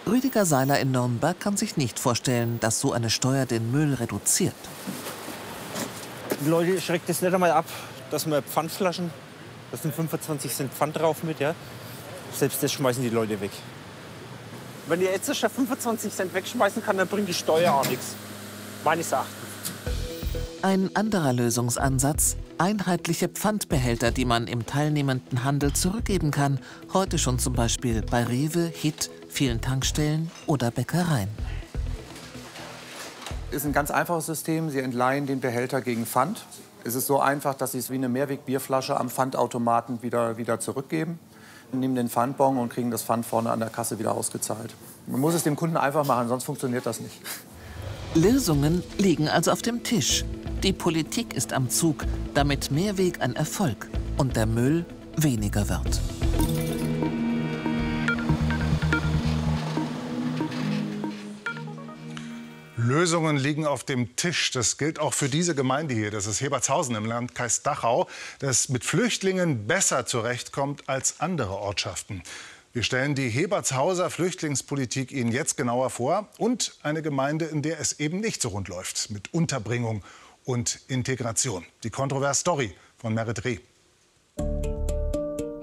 Rüdiger 0.05 0.45
Seiler 0.45 0.79
in 0.79 0.91
Nürnberg 0.91 1.39
kann 1.39 1.57
sich 1.57 1.77
nicht 1.77 1.99
vorstellen, 1.99 2.59
dass 2.59 2.79
so 2.79 2.91
eine 2.91 3.09
Steuer 3.09 3.45
den 3.45 3.71
Müll 3.71 3.93
reduziert. 3.93 4.55
Die 6.41 6.49
Leute 6.49 6.79
schreckt 6.81 7.09
es 7.09 7.21
nicht 7.21 7.33
einmal 7.33 7.51
ab, 7.51 7.65
dass 8.11 8.25
man 8.25 8.43
Pfandflaschen, 8.43 9.09
da 9.71 9.77
sind 9.77 9.95
25 9.95 10.53
Cent 10.53 10.73
Pfand 10.73 10.97
drauf 10.97 11.23
mit, 11.23 11.39
ja. 11.39 11.55
Selbst 12.33 12.61
das 12.61 12.71
schmeißen 12.71 13.01
die 13.01 13.09
Leute 13.09 13.39
weg. 13.39 13.51
Wenn 14.87 15.01
ihr 15.01 15.11
jetzt 15.11 15.33
schon 15.35 15.49
25 15.49 16.13
Cent 16.13 16.33
wegschmeißen 16.33 16.83
kann, 16.83 16.97
dann 16.97 17.07
bringt 17.07 17.29
die 17.29 17.33
Steuer 17.33 17.73
auch 17.73 17.87
nichts. 17.87 18.15
Meines 18.83 19.11
Erachtens. 19.11 19.43
Ein 20.61 20.95
anderer 20.95 21.33
Lösungsansatz, 21.33 22.37
einheitliche 22.57 23.27
Pfandbehälter, 23.27 24.11
die 24.11 24.25
man 24.25 24.47
im 24.47 24.65
teilnehmenden 24.65 25.43
Handel 25.43 25.73
zurückgeben 25.73 26.31
kann. 26.31 26.59
Heute 26.93 27.17
schon 27.17 27.39
zum 27.39 27.53
Beispiel 27.53 28.01
bei 28.01 28.23
Rewe, 28.23 28.71
Hit, 28.73 29.09
vielen 29.33 29.59
Tankstellen 29.59 30.31
oder 30.45 30.71
Bäckereien. 30.71 31.29
Ist 33.51 33.65
ein 33.65 33.73
ganz 33.73 33.91
einfaches 33.91 34.25
System. 34.25 34.69
Sie 34.69 34.79
entleihen 34.79 35.27
den 35.27 35.41
Behälter 35.41 35.81
gegen 35.81 36.05
Pfand. 36.05 36.45
Es 36.85 36.95
ist 36.95 37.07
so 37.07 37.19
einfach, 37.19 37.55
dass 37.55 37.73
Sie 37.73 37.79
es 37.79 37.89
wie 37.89 37.95
eine 37.95 38.09
Mehrwegbierflasche 38.09 38.99
am 38.99 39.09
Pfandautomaten 39.09 40.01
wieder, 40.01 40.37
wieder 40.37 40.59
zurückgeben 40.59 41.19
nehmen 41.79 41.95
den 41.95 42.09
Pfandbon 42.09 42.57
und 42.57 42.69
kriegen 42.69 42.91
das 42.91 43.03
Pfand 43.03 43.25
vorne 43.25 43.51
an 43.51 43.59
der 43.59 43.69
Kasse 43.69 43.99
wieder 43.99 44.13
ausgezahlt. 44.13 44.73
Man 45.07 45.19
muss 45.19 45.33
es 45.33 45.43
dem 45.43 45.55
Kunden 45.55 45.77
einfach 45.77 46.05
machen, 46.05 46.27
sonst 46.27 46.43
funktioniert 46.43 46.85
das 46.85 46.99
nicht. 46.99 47.19
Lösungen 48.15 48.83
liegen 48.97 49.27
also 49.27 49.51
auf 49.51 49.61
dem 49.61 49.83
Tisch. 49.83 50.23
Die 50.61 50.73
Politik 50.73 51.33
ist 51.33 51.51
am 51.51 51.69
Zug, 51.69 52.05
damit 52.33 52.71
Mehrweg 52.71 53.21
ein 53.21 53.35
Erfolg 53.35 53.89
und 54.17 54.35
der 54.35 54.45
Müll 54.45 54.85
weniger 55.17 55.67
wird. 55.67 55.99
Lösungen 62.93 63.37
liegen 63.37 63.65
auf 63.65 63.83
dem 63.83 64.15
Tisch. 64.15 64.51
Das 64.51 64.77
gilt 64.77 64.99
auch 64.99 65.15
für 65.15 65.27
diese 65.27 65.55
Gemeinde 65.55 65.95
hier. 65.95 66.11
Das 66.11 66.27
ist 66.27 66.41
Hebertshausen 66.41 66.95
im 66.95 67.05
Landkreis 67.05 67.63
Dachau, 67.63 68.07
das 68.37 68.69
mit 68.69 68.85
Flüchtlingen 68.85 69.65
besser 69.65 70.05
zurechtkommt 70.05 70.87
als 70.87 71.19
andere 71.19 71.57
Ortschaften. 71.57 72.21
Wir 72.71 72.83
stellen 72.83 73.15
die 73.15 73.29
Hebertshauser 73.29 74.11
Flüchtlingspolitik 74.11 75.11
Ihnen 75.11 75.31
jetzt 75.31 75.57
genauer 75.57 75.89
vor 75.89 76.29
und 76.37 76.75
eine 76.83 77.01
Gemeinde, 77.01 77.45
in 77.45 77.63
der 77.63 77.79
es 77.79 77.99
eben 77.99 78.19
nicht 78.19 78.41
so 78.43 78.49
rund 78.49 78.67
läuft 78.67 79.09
mit 79.09 79.33
Unterbringung 79.33 80.03
und 80.45 80.79
Integration. 80.87 81.65
Die 81.83 81.89
Kontrovers-Story 81.89 82.75
von 82.97 83.15
Merit 83.15 83.43
Reh. 83.43 83.57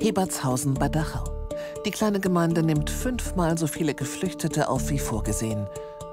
Hebertshausen 0.01 0.75
bei 0.75 0.89
Dachau. 0.89 1.49
Die 1.87 1.93
kleine 1.93 2.19
Gemeinde 2.19 2.65
nimmt 2.65 2.91
fünfmal 2.91 3.57
so 3.57 3.69
viele 3.69 3.95
Geflüchtete 3.95 4.69
auf 4.69 4.91
wie 4.91 4.99
vorgesehen. 4.99 5.69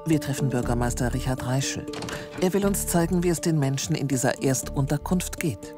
Wir 0.07 0.21
treffen 0.21 0.47
Bürgermeister 0.47 1.13
Richard 1.13 1.45
Reischel. 1.45 1.85
Er 2.39 2.53
will 2.53 2.65
uns 2.65 2.87
zeigen, 2.87 3.23
wie 3.23 3.29
es 3.29 3.41
den 3.41 3.59
Menschen 3.59 3.93
in 3.93 4.07
dieser 4.07 4.41
Erstunterkunft 4.41 5.37
geht. 5.37 5.75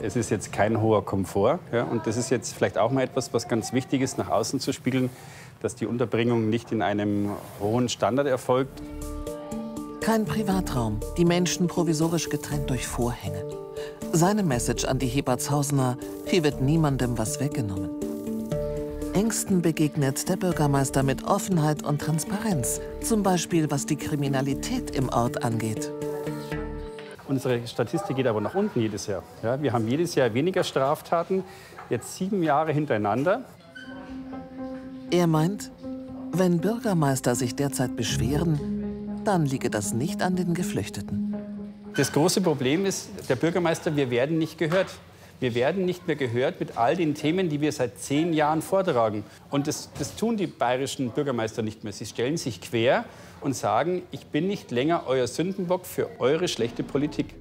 Es 0.00 0.16
ist 0.16 0.30
jetzt 0.30 0.50
kein 0.50 0.80
hoher 0.80 1.04
Komfort. 1.04 1.58
Ja, 1.70 1.82
und 1.82 2.06
das 2.06 2.16
ist 2.16 2.30
jetzt 2.30 2.54
vielleicht 2.54 2.78
auch 2.78 2.90
mal 2.90 3.02
etwas, 3.02 3.34
was 3.34 3.46
ganz 3.46 3.74
wichtig 3.74 4.00
ist, 4.00 4.16
nach 4.16 4.30
außen 4.30 4.60
zu 4.60 4.72
spiegeln, 4.72 5.10
dass 5.60 5.74
die 5.74 5.84
Unterbringung 5.84 6.48
nicht 6.48 6.72
in 6.72 6.80
einem 6.80 7.32
hohen 7.60 7.90
Standard 7.90 8.26
erfolgt. 8.26 8.80
Kein 10.00 10.24
Privatraum, 10.24 11.00
die 11.18 11.26
Menschen 11.26 11.66
provisorisch 11.66 12.30
getrennt 12.30 12.70
durch 12.70 12.86
Vorhänge. 12.86 13.44
Seine 14.12 14.42
Message 14.42 14.86
an 14.86 14.98
die 14.98 15.06
Hebertshausener, 15.06 15.98
hier 16.24 16.44
wird 16.44 16.62
niemandem 16.62 17.18
was 17.18 17.40
weggenommen. 17.40 18.03
Ängsten 19.14 19.62
begegnet 19.62 20.28
der 20.28 20.34
Bürgermeister 20.34 21.04
mit 21.04 21.22
Offenheit 21.22 21.84
und 21.84 22.00
Transparenz, 22.00 22.80
zum 23.00 23.22
Beispiel 23.22 23.70
was 23.70 23.86
die 23.86 23.94
Kriminalität 23.94 24.90
im 24.90 25.08
Ort 25.08 25.44
angeht. 25.44 25.92
Unsere 27.28 27.64
Statistik 27.68 28.16
geht 28.16 28.26
aber 28.26 28.40
nach 28.40 28.56
unten 28.56 28.80
jedes 28.80 29.06
Jahr. 29.06 29.22
Ja, 29.44 29.62
wir 29.62 29.72
haben 29.72 29.86
jedes 29.86 30.16
Jahr 30.16 30.34
weniger 30.34 30.64
Straftaten, 30.64 31.44
jetzt 31.90 32.16
sieben 32.16 32.42
Jahre 32.42 32.72
hintereinander. 32.72 33.44
Er 35.12 35.28
meint, 35.28 35.70
wenn 36.32 36.58
Bürgermeister 36.58 37.36
sich 37.36 37.54
derzeit 37.54 37.94
beschweren, 37.94 39.22
dann 39.24 39.46
liege 39.46 39.70
das 39.70 39.94
nicht 39.94 40.22
an 40.22 40.34
den 40.34 40.54
Geflüchteten. 40.54 41.36
Das 41.96 42.10
große 42.10 42.40
Problem 42.40 42.84
ist, 42.84 43.10
der 43.28 43.36
Bürgermeister, 43.36 43.94
wir 43.94 44.10
werden 44.10 44.38
nicht 44.38 44.58
gehört. 44.58 44.88
Wir 45.40 45.54
werden 45.54 45.84
nicht 45.84 46.06
mehr 46.06 46.16
gehört 46.16 46.60
mit 46.60 46.76
all 46.76 46.96
den 46.96 47.14
Themen, 47.14 47.48
die 47.48 47.60
wir 47.60 47.72
seit 47.72 47.98
zehn 47.98 48.32
Jahren 48.32 48.62
vortragen. 48.62 49.24
Und 49.50 49.66
das, 49.66 49.90
das 49.98 50.16
tun 50.16 50.36
die 50.36 50.46
bayerischen 50.46 51.10
Bürgermeister 51.10 51.62
nicht 51.62 51.84
mehr. 51.84 51.92
Sie 51.92 52.06
stellen 52.06 52.36
sich 52.36 52.60
quer 52.60 53.04
und 53.40 53.54
sagen, 53.54 54.02
ich 54.10 54.26
bin 54.26 54.46
nicht 54.46 54.70
länger 54.70 55.04
euer 55.06 55.26
Sündenbock 55.26 55.86
für 55.86 56.08
eure 56.18 56.48
schlechte 56.48 56.82
Politik. 56.82 57.34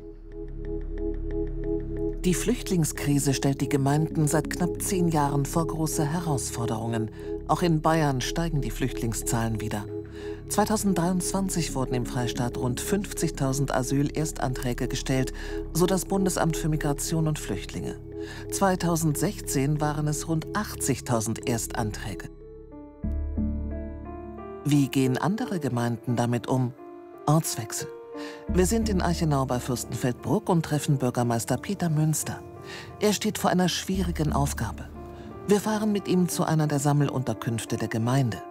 Die 2.25 2.33
Flüchtlingskrise 2.33 3.33
stellt 3.33 3.59
die 3.59 3.69
Gemeinden 3.69 4.27
seit 4.27 4.49
knapp 4.49 4.81
zehn 4.81 5.09
Jahren 5.09 5.45
vor 5.45 5.67
große 5.67 6.05
Herausforderungen. 6.05 7.11
Auch 7.47 7.61
in 7.61 7.81
Bayern 7.81 8.21
steigen 8.21 8.61
die 8.61 8.71
Flüchtlingszahlen 8.71 9.59
wieder. 9.59 9.85
2023 10.49 11.73
wurden 11.73 11.93
im 11.93 12.05
Freistaat 12.05 12.57
rund 12.57 12.81
50.000 12.81 13.71
Asylerstanträge 13.71 14.87
gestellt, 14.87 15.33
so 15.73 15.85
das 15.85 16.05
Bundesamt 16.05 16.57
für 16.57 16.69
Migration 16.69 17.27
und 17.27 17.39
Flüchtlinge. 17.39 17.95
2016 18.51 19.81
waren 19.81 20.07
es 20.07 20.27
rund 20.27 20.47
80.000 20.47 21.47
Erstanträge. 21.47 22.29
Wie 24.65 24.87
gehen 24.87 25.17
andere 25.17 25.59
Gemeinden 25.59 26.15
damit 26.15 26.47
um? 26.47 26.73
Ortswechsel. 27.25 27.87
Wir 28.47 28.65
sind 28.65 28.89
in 28.89 29.01
Eichenau 29.01 29.45
bei 29.45 29.59
Fürstenfeldbruck 29.59 30.49
und 30.49 30.63
treffen 30.63 30.97
Bürgermeister 30.97 31.57
Peter 31.57 31.89
Münster. 31.89 32.41
Er 32.99 33.13
steht 33.13 33.37
vor 33.37 33.49
einer 33.49 33.69
schwierigen 33.69 34.31
Aufgabe. 34.33 34.87
Wir 35.47 35.59
fahren 35.59 35.91
mit 35.91 36.07
ihm 36.07 36.29
zu 36.29 36.43
einer 36.45 36.67
der 36.67 36.79
Sammelunterkünfte 36.79 37.75
der 37.75 37.89
Gemeinde. 37.89 38.41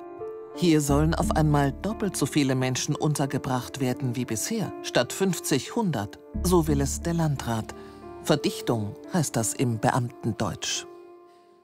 Hier 0.54 0.80
sollen 0.82 1.14
auf 1.14 1.30
einmal 1.30 1.72
doppelt 1.72 2.16
so 2.16 2.26
viele 2.26 2.54
Menschen 2.54 2.94
untergebracht 2.94 3.80
werden 3.80 4.16
wie 4.16 4.26
bisher, 4.26 4.72
statt 4.82 5.12
50, 5.12 5.70
100. 5.70 6.18
So 6.42 6.68
will 6.68 6.80
es 6.80 7.00
der 7.00 7.14
Landrat. 7.14 7.74
Verdichtung 8.22 8.94
heißt 9.12 9.34
das 9.34 9.54
im 9.54 9.78
Beamtendeutsch. 9.78 10.84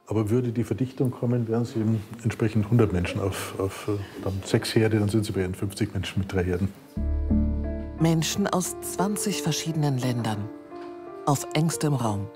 Aber 0.06 0.30
würde 0.30 0.52
die 0.52 0.64
Verdichtung 0.64 1.10
kommen, 1.10 1.48
wären 1.48 1.66
sie 1.66 1.84
entsprechend 2.24 2.64
100 2.64 2.92
Menschen 2.92 3.20
auf, 3.20 3.54
auf 3.60 3.90
dann 4.24 4.40
sechs 4.44 4.74
Herde, 4.74 4.98
dann 4.98 5.10
sind 5.10 5.26
sie 5.26 5.32
bei 5.32 5.46
50 5.46 5.92
Menschen 5.92 6.20
mit 6.20 6.32
drei 6.32 6.44
Herden. 6.44 6.72
Menschen 8.00 8.46
aus 8.46 8.74
20 8.80 9.42
verschiedenen 9.42 9.98
Ländern. 9.98 10.48
Auf 11.26 11.46
engstem 11.52 11.92
Raum. 11.92 12.26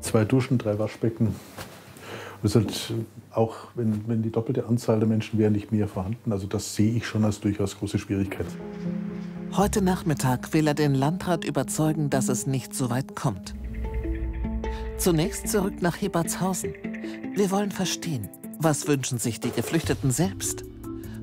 Zwei 0.00 0.24
Duschen, 0.24 0.58
drei 0.58 0.78
Waschbecken. 0.78 1.34
Das 2.42 2.54
ist 2.54 2.56
halt 2.56 2.92
auch, 3.34 3.56
wenn, 3.74 4.06
wenn 4.08 4.22
die 4.22 4.30
doppelte 4.30 4.66
Anzahl 4.66 4.98
der 4.98 5.08
Menschen 5.08 5.38
wäre, 5.38 5.50
nicht 5.50 5.72
mehr 5.72 5.88
vorhanden. 5.88 6.32
Also 6.32 6.46
das 6.46 6.74
sehe 6.74 6.92
ich 6.92 7.06
schon 7.06 7.24
als 7.24 7.40
durchaus 7.40 7.78
große 7.78 7.98
Schwierigkeit. 7.98 8.46
Heute 9.56 9.82
Nachmittag 9.82 10.52
will 10.54 10.66
er 10.66 10.74
den 10.74 10.94
Landrat 10.94 11.44
überzeugen, 11.44 12.08
dass 12.08 12.28
es 12.28 12.46
nicht 12.46 12.74
so 12.74 12.90
weit 12.90 13.14
kommt. 13.14 13.54
Zunächst 14.96 15.48
zurück 15.48 15.82
nach 15.82 16.00
Hebertshausen. 16.00 16.72
Wir 17.34 17.50
wollen 17.50 17.70
verstehen, 17.70 18.28
was 18.58 18.86
wünschen 18.86 19.18
sich 19.18 19.40
die 19.40 19.50
Geflüchteten 19.50 20.10
selbst? 20.10 20.64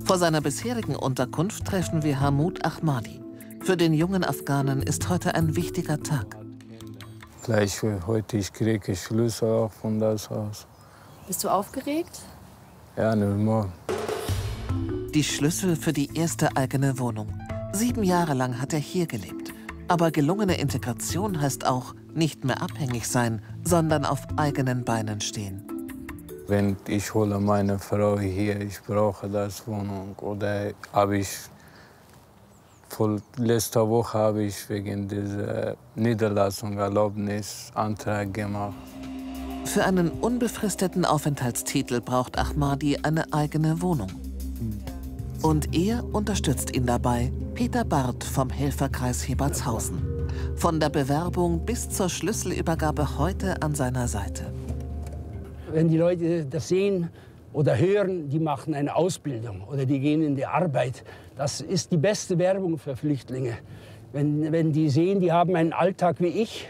Vor 0.06 0.18
seiner 0.18 0.42
bisherigen 0.42 0.96
Unterkunft 0.96 1.66
treffen 1.66 2.04
wir 2.04 2.20
Hamud 2.20 2.66
Ahmadi. 2.66 3.22
Für 3.62 3.78
den 3.78 3.94
jungen 3.94 4.24
Afghanen 4.24 4.82
ist 4.82 5.10
heute 5.10 5.36
ein 5.36 5.56
wichtiger 5.56 6.02
Tag. 6.02 6.38
Gleich 7.44 7.82
heute, 8.06 8.38
ich 8.38 8.54
kriege 8.54 8.96
Schlüssel 8.96 9.50
auch 9.50 9.72
von 9.72 10.00
das 10.00 10.30
Haus. 10.30 10.68
Bist 11.30 11.44
du 11.44 11.50
aufgeregt? 11.50 12.22
Ja, 12.98 13.16
normal. 13.16 13.70
Die 15.14 15.24
Schlüssel 15.24 15.76
für 15.76 15.94
die 15.94 16.10
erste 16.18 16.58
eigene 16.58 16.98
Wohnung. 16.98 17.28
Sieben 17.72 18.04
Jahre 18.04 18.34
lang 18.34 18.60
hat 18.60 18.74
er 18.74 18.80
hier 18.80 19.06
gelebt. 19.06 19.54
Aber 19.88 20.10
gelungene 20.10 20.60
Integration 20.60 21.40
heißt 21.40 21.68
auch 21.68 21.94
nicht 22.16 22.46
mehr 22.46 22.64
abhängig 22.64 23.08
sein, 23.08 23.44
sondern 23.64 24.06
auf 24.06 24.22
eigenen 24.38 24.84
Beinen 24.84 25.22
stehen. 25.22 25.62
Wenn 26.48 26.76
ich 26.88 27.14
hole 27.14 27.40
meine 27.40 27.78
Frau 27.78 28.18
hier, 28.20 28.60
ich 28.62 28.82
brauche 28.82 29.30
das 29.30 29.68
Wohnung 29.68 30.16
oder 30.22 30.72
habe 30.94 31.20
ich 31.20 31.30
vor 32.90 33.22
letzter 33.38 33.88
Woche 33.88 34.18
habe 34.18 34.42
ich 34.46 34.68
wegen 34.68 35.08
dieser 35.08 35.76
Niederlassung 35.94 36.80
Erlaubnis 36.80 37.72
Antrag 37.76 38.34
gemacht. 38.34 38.74
Für 39.66 39.86
einen 39.86 40.10
unbefristeten 40.10 41.06
Aufenthaltstitel 41.06 42.02
braucht 42.02 42.38
Ahmadi 42.38 42.98
eine 43.04 43.32
eigene 43.34 43.82
Wohnung. 43.82 44.10
Und 45.42 45.76
er 45.76 46.04
unterstützt 46.14 46.76
ihn 46.76 46.86
dabei, 46.86 47.32
Peter 47.54 47.86
Barth 47.86 48.24
vom 48.24 48.50
Helferkreis 48.50 49.28
Hebertshausen. 49.28 50.02
Von 50.56 50.80
der 50.80 50.90
Bewerbung 50.90 51.66
bis 51.66 51.90
zur 51.90 52.10
Schlüsselübergabe 52.10 53.18
heute 53.18 53.62
an 53.62 53.76
seiner 53.76 54.08
Seite. 54.08 54.52
Wenn 55.72 55.88
die 55.88 55.98
Leute 55.98 56.46
das 56.46 56.68
sehen 56.68 57.10
oder 57.54 57.78
hören, 57.78 58.30
die 58.30 58.40
machen 58.40 58.74
eine 58.74 58.96
Ausbildung 58.96 59.64
oder 59.64 59.86
die 59.86 60.00
gehen 60.00 60.22
in 60.22 60.36
die 60.36 60.46
Arbeit, 60.46 61.04
das 61.38 61.62
ist 61.62 61.92
die 61.92 61.98
beste 61.98 62.38
Werbung 62.38 62.78
für 62.78 62.96
Flüchtlinge. 62.96 63.58
Wenn, 64.12 64.52
wenn 64.52 64.74
die 64.74 64.90
sehen, 64.90 65.20
die 65.20 65.32
haben 65.32 65.56
einen 65.56 65.72
Alltag 65.72 66.18
wie 66.20 66.28
ich, 66.28 66.68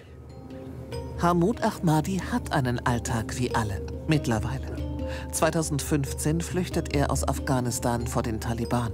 Hamud 1.22 1.62
Ahmadi 1.62 2.22
hat 2.32 2.54
einen 2.54 2.80
Alltag 2.86 3.38
wie 3.38 3.54
alle, 3.54 3.82
mittlerweile. 4.08 4.68
2015 5.34 6.40
flüchtet 6.40 6.96
er 6.96 7.12
aus 7.12 7.28
Afghanistan 7.28 8.08
vor 8.08 8.24
den 8.24 8.40
Taliban. 8.40 8.94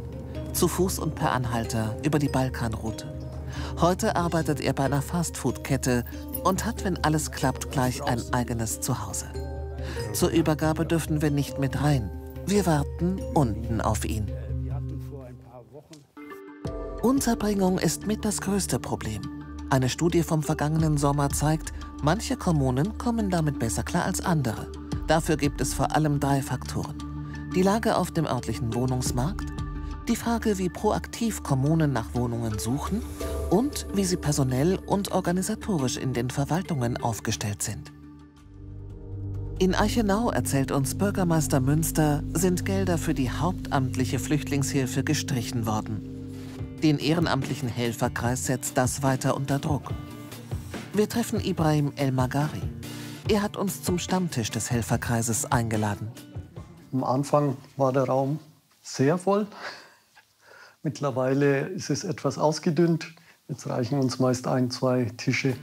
Zu 0.52 0.68
Fuß 0.68 0.98
und 0.98 1.14
per 1.14 1.34
Anhalter 1.34 1.96
über 2.04 2.18
die 2.18 2.30
Balkanroute. 2.30 3.14
Heute 3.80 4.16
arbeitet 4.16 4.60
er 4.60 4.74
bei 4.74 4.86
einer 4.86 5.04
Fastfood-Kette 5.04 6.04
und 6.44 6.66
hat, 6.66 6.84
wenn 6.84 6.98
alles 7.04 7.30
klappt, 7.30 7.72
gleich 7.72 8.04
ein 8.04 8.22
eigenes 8.34 8.82
Zuhause. 8.82 9.28
Zur 10.14 10.30
Übergabe 10.30 10.84
dürfen 10.84 11.22
wir 11.22 11.30
nicht 11.30 11.60
mit 11.60 11.80
rein. 11.84 12.10
Wir 12.48 12.66
warten 12.66 13.20
unten 13.36 13.82
auf 13.82 14.04
ihn. 14.04 14.32
Unterbringung 17.04 17.78
ist 17.78 18.08
mit 18.08 18.26
das 18.26 18.42
größte 18.42 18.80
Problem. 18.80 19.22
Eine 19.70 19.90
Studie 19.90 20.24
vom 20.24 20.42
vergangenen 20.42 20.98
Sommer 20.98 21.30
zeigt, 21.30 21.74
manche 22.06 22.38
Kommunen 22.38 23.00
kommen 23.00 23.32
damit 23.32 23.58
besser 23.58 23.82
klar 23.82 24.06
als 24.06 24.24
andere. 24.24 24.72
Dafür 25.08 25.38
gibt 25.38 25.60
es 25.60 25.74
vor 25.74 25.96
allem 25.96 26.20
drei 26.20 26.44
Faktoren. 26.44 26.96
Die 27.56 27.64
Lage 27.64 27.98
auf 27.98 28.12
dem 28.12 28.26
örtlichen 28.26 28.76
Wohnungsmarkt, 28.76 29.52
die 30.08 30.16
Frage, 30.16 30.60
wie 30.60 30.70
proaktiv 30.70 31.42
Kommunen 31.42 31.94
nach 31.94 32.14
Wohnungen 32.14 32.60
suchen 32.60 33.02
und 33.50 33.88
wie 33.96 34.06
sie 34.06 34.18
personell 34.18 34.78
und 34.86 35.14
organisatorisch 35.14 35.98
in 35.98 36.14
den 36.14 36.30
Verwaltungen 36.30 36.98
aufgestellt 36.98 37.64
sind. 37.64 37.92
In 39.58 39.74
Eichenau, 39.74 40.30
erzählt 40.30 40.72
uns 40.72 40.96
Bürgermeister 40.96 41.60
Münster, 41.60 42.22
sind 42.34 42.66
Gelder 42.66 43.00
für 43.00 43.16
die 43.16 43.32
hauptamtliche 43.32 44.20
Flüchtlingshilfe 44.20 45.04
gestrichen 45.04 45.66
worden. 45.66 46.78
Den 46.84 47.00
ehrenamtlichen 47.00 47.70
Helferkreis 47.70 48.46
setzt 48.46 48.78
das 48.78 49.02
weiter 49.02 49.36
unter 49.36 49.58
Druck. 49.58 49.92
Wir 50.96 51.10
treffen 51.10 51.42
Ibrahim 51.44 51.92
El 51.98 52.14
Magari. 52.14 52.62
Er 53.28 53.42
hat 53.42 53.58
uns 53.58 53.84
zum 53.84 54.00
Stammtisch 54.00 54.50
des 54.50 54.72
Helferkreises 54.72 55.44
eingeladen. 55.52 56.10
Am 56.94 57.04
Anfang 57.04 57.58
war 57.76 57.92
der 57.92 58.06
Raum 58.06 58.40
sehr 58.82 59.18
voll. 59.18 59.46
Mittlerweile 60.84 61.68
ist 61.68 61.90
es 61.90 62.06
etwas 62.06 62.38
ausgedünnt. 62.38 63.14
Jetzt 63.50 63.68
reichen 63.68 64.00
uns 64.00 64.20
meist 64.20 64.48
ein, 64.48 64.72
zwei 64.72 65.12
Tische. 65.18 65.58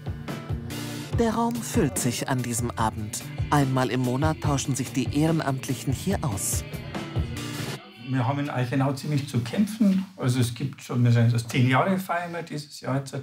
Der 1.19 1.33
Raum 1.33 1.55
füllt 1.55 1.97
sich 1.97 2.29
an 2.29 2.43
diesem 2.43 2.71
Abend. 2.73 3.23
Einmal 3.49 3.91
im 3.91 4.01
Monat 4.01 4.43
tauschen 4.43 4.77
sich 4.77 4.93
die 4.93 5.19
Ehrenamtlichen 5.19 5.95
hier 5.95 6.19
aus. 6.21 6.63
Wir 8.13 8.29
haben 8.29 8.41
in 8.41 8.51
Eichenau 8.51 8.93
ziemlich 8.93 9.27
zu 9.27 9.41
kämpfen. 9.41 10.05
Also 10.19 10.41
es 10.41 10.55
gibt 10.55 10.83
schon, 10.83 11.03
wir 11.03 11.13
sagen 11.13 11.33
das 11.33 11.49
zehn 11.49 11.69
Jahre 11.71 11.99
feiern 11.99 12.33
wir 12.33 12.43
dieses 12.43 12.81
Jahr 12.81 12.99
jetzt. 12.99 13.17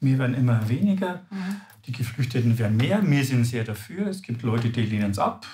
Wir 0.00 0.18
werden 0.18 0.34
immer 0.34 0.68
weniger. 0.68 1.22
Mhm. 1.30 1.60
Die 1.86 1.92
Geflüchteten 1.92 2.58
werden 2.58 2.76
mehr. 2.76 3.00
Wir 3.04 3.24
sind 3.24 3.44
sehr 3.44 3.62
dafür. 3.62 4.08
Es 4.08 4.20
gibt 4.20 4.42
Leute, 4.42 4.70
die 4.70 4.82
lehnen 4.82 5.12
es 5.12 5.18
ab. 5.18 5.46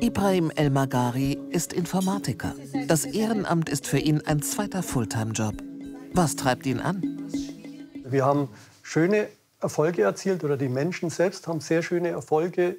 Ibrahim 0.00 0.50
El 0.54 0.68
Magari 0.70 1.38
ist 1.50 1.72
Informatiker. 1.72 2.54
Das 2.88 3.06
Ehrenamt 3.06 3.70
ist 3.70 3.86
für 3.86 3.98
ihn 3.98 4.20
ein 4.26 4.42
zweiter 4.42 4.82
Fulltime-Job. 4.82 5.54
Was 6.12 6.36
treibt 6.36 6.66
ihn 6.66 6.80
an? 6.80 7.02
Wir 8.04 8.26
haben 8.26 8.48
schöne 8.82 9.28
Erfolge 9.60 10.02
erzielt 10.02 10.44
oder 10.44 10.58
die 10.58 10.68
Menschen 10.68 11.08
selbst 11.08 11.46
haben 11.46 11.60
sehr 11.60 11.82
schöne 11.82 12.08
Erfolge 12.08 12.76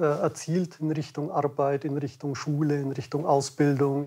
erzielt 0.00 0.80
in 0.80 0.90
Richtung 0.90 1.30
Arbeit, 1.30 1.84
in 1.84 1.96
Richtung 1.96 2.34
Schule, 2.34 2.80
in 2.80 2.92
Richtung 2.92 3.26
Ausbildung. 3.26 4.06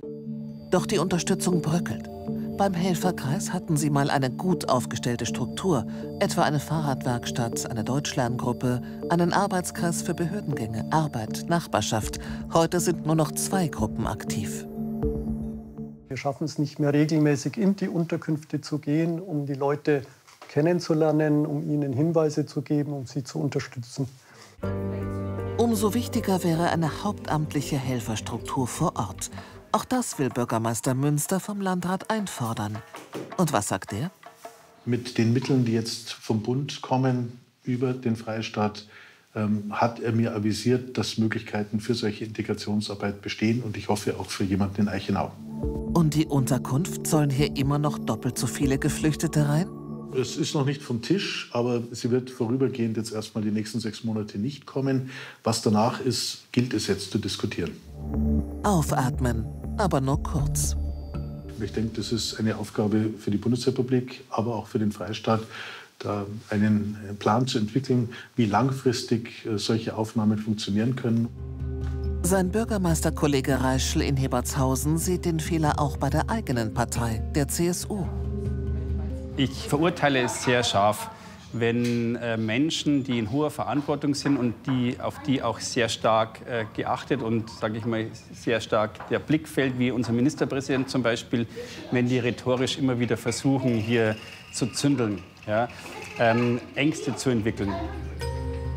Doch 0.71 0.85
die 0.85 0.97
Unterstützung 0.97 1.61
bröckelt. 1.61 2.09
Beim 2.57 2.73
Helferkreis 2.73 3.51
hatten 3.51 3.77
sie 3.77 3.89
mal 3.89 4.09
eine 4.09 4.29
gut 4.29 4.69
aufgestellte 4.69 5.25
Struktur, 5.25 5.85
etwa 6.19 6.43
eine 6.43 6.59
Fahrradwerkstatt, 6.59 7.69
eine 7.69 7.83
Deutschlerngruppe, 7.83 8.81
einen 9.09 9.33
Arbeitskreis 9.33 10.03
für 10.03 10.13
Behördengänge, 10.13 10.85
Arbeit, 10.91 11.45
Nachbarschaft. 11.47 12.19
Heute 12.53 12.79
sind 12.79 13.05
nur 13.05 13.15
noch 13.15 13.31
zwei 13.31 13.67
Gruppen 13.67 14.05
aktiv. 14.05 14.65
Wir 16.07 16.17
schaffen 16.17 16.45
es 16.45 16.59
nicht 16.59 16.79
mehr 16.79 16.93
regelmäßig 16.93 17.57
in 17.57 17.75
die 17.75 17.87
Unterkünfte 17.87 18.61
zu 18.61 18.77
gehen, 18.77 19.19
um 19.19 19.47
die 19.47 19.55
Leute 19.55 20.03
kennenzulernen, 20.47 21.47
um 21.47 21.67
ihnen 21.67 21.91
Hinweise 21.91 22.45
zu 22.45 22.61
geben, 22.61 22.93
um 22.93 23.07
sie 23.07 23.23
zu 23.23 23.39
unterstützen. 23.39 24.07
Umso 25.57 25.93
wichtiger 25.93 26.43
wäre 26.43 26.69
eine 26.69 27.03
hauptamtliche 27.03 27.77
Helferstruktur 27.77 28.67
vor 28.67 28.95
Ort. 28.95 29.31
Auch 29.71 29.85
das 29.85 30.19
will 30.19 30.29
Bürgermeister 30.29 30.93
Münster 30.93 31.39
vom 31.39 31.61
Landrat 31.61 32.09
einfordern. 32.09 32.77
Und 33.37 33.53
was 33.53 33.69
sagt 33.69 33.93
er? 33.93 34.11
Mit 34.85 35.17
den 35.17 35.33
Mitteln, 35.33 35.65
die 35.65 35.73
jetzt 35.73 36.13
vom 36.13 36.41
Bund 36.43 36.81
kommen 36.81 37.39
über 37.63 37.93
den 37.93 38.15
Freistaat, 38.15 38.87
ähm, 39.35 39.65
hat 39.71 39.99
er 39.99 40.11
mir 40.11 40.35
avisiert, 40.35 40.97
dass 40.97 41.17
Möglichkeiten 41.17 41.79
für 41.79 41.95
solche 41.95 42.25
Integrationsarbeit 42.25 43.21
bestehen 43.21 43.63
und 43.63 43.77
ich 43.77 43.89
hoffe 43.89 44.19
auch 44.19 44.29
für 44.29 44.43
jemanden 44.43 44.81
in 44.81 44.89
Eichenau. 44.89 45.31
Und 45.93 46.13
die 46.13 46.25
Unterkunft 46.25 47.07
sollen 47.07 47.29
hier 47.29 47.55
immer 47.55 47.79
noch 47.79 47.97
doppelt 47.97 48.37
so 48.37 48.47
viele 48.47 48.77
Geflüchtete 48.77 49.47
rein? 49.47 49.67
Es 50.15 50.37
ist 50.37 50.53
noch 50.53 50.65
nicht 50.65 50.81
vom 50.81 51.01
Tisch, 51.01 51.49
aber 51.53 51.81
sie 51.91 52.11
wird 52.11 52.29
vorübergehend 52.29 52.97
jetzt 52.97 53.11
erstmal 53.11 53.43
die 53.43 53.51
nächsten 53.51 53.79
sechs 53.79 54.03
Monate 54.03 54.37
nicht 54.37 54.65
kommen. 54.65 55.09
Was 55.43 55.61
danach 55.61 55.99
ist, 55.99 56.43
gilt 56.51 56.73
es 56.73 56.87
jetzt 56.87 57.11
zu 57.11 57.17
diskutieren. 57.17 57.71
Aufatmen, 58.63 59.45
aber 59.77 60.01
nur 60.01 60.21
kurz. 60.21 60.75
Ich 61.59 61.71
denke, 61.71 61.97
das 61.97 62.11
ist 62.11 62.39
eine 62.39 62.57
Aufgabe 62.57 63.09
für 63.17 63.31
die 63.31 63.37
Bundesrepublik, 63.37 64.23
aber 64.29 64.55
auch 64.55 64.67
für 64.67 64.79
den 64.79 64.91
Freistaat, 64.91 65.41
da 65.99 66.25
einen 66.49 66.97
Plan 67.19 67.47
zu 67.47 67.57
entwickeln, 67.57 68.09
wie 68.35 68.45
langfristig 68.45 69.45
äh, 69.45 69.57
solche 69.57 69.95
Aufnahmen 69.95 70.37
funktionieren 70.37 70.95
können. 70.95 71.29
Sein 72.23 72.51
Bürgermeisterkollege 72.51 73.61
Reischl 73.61 74.01
in 74.01 74.17
Hebertshausen 74.17 74.97
sieht 74.97 75.25
den 75.25 75.39
Fehler 75.39 75.79
auch 75.79 75.97
bei 75.97 76.09
der 76.09 76.29
eigenen 76.29 76.73
Partei, 76.73 77.23
der 77.35 77.47
CSU. 77.47 78.05
Ich 79.35 79.67
verurteile 79.67 80.21
es 80.21 80.43
sehr 80.43 80.63
scharf, 80.63 81.09
wenn 81.53 82.15
äh, 82.17 82.37
Menschen, 82.37 83.03
die 83.03 83.17
in 83.17 83.31
hoher 83.31 83.49
Verantwortung 83.49 84.13
sind 84.13 84.37
und 84.37 84.53
die, 84.67 84.99
auf 84.99 85.21
die 85.23 85.41
auch 85.41 85.59
sehr 85.59 85.89
stark 85.89 86.41
äh, 86.47 86.65
geachtet 86.75 87.23
und, 87.23 87.49
sage 87.49 87.79
ich 87.79 87.85
mal, 87.85 88.07
sehr 88.31 88.61
stark 88.61 89.07
der 89.09 89.17
Blick 89.17 89.47
fällt, 89.47 89.79
wie 89.79 89.89
unser 89.89 90.11
Ministerpräsident 90.11 90.89
zum 90.89 91.01
Beispiel, 91.01 91.47
wenn 91.91 92.07
die 92.07 92.19
rhetorisch 92.19 92.77
immer 92.77 92.99
wieder 92.99 93.17
versuchen, 93.17 93.73
hier 93.73 94.15
zu 94.51 94.67
zündeln, 94.67 95.23
ja, 95.47 95.67
ähm, 96.19 96.61
Ängste 96.75 97.15
zu 97.15 97.31
entwickeln. 97.31 97.73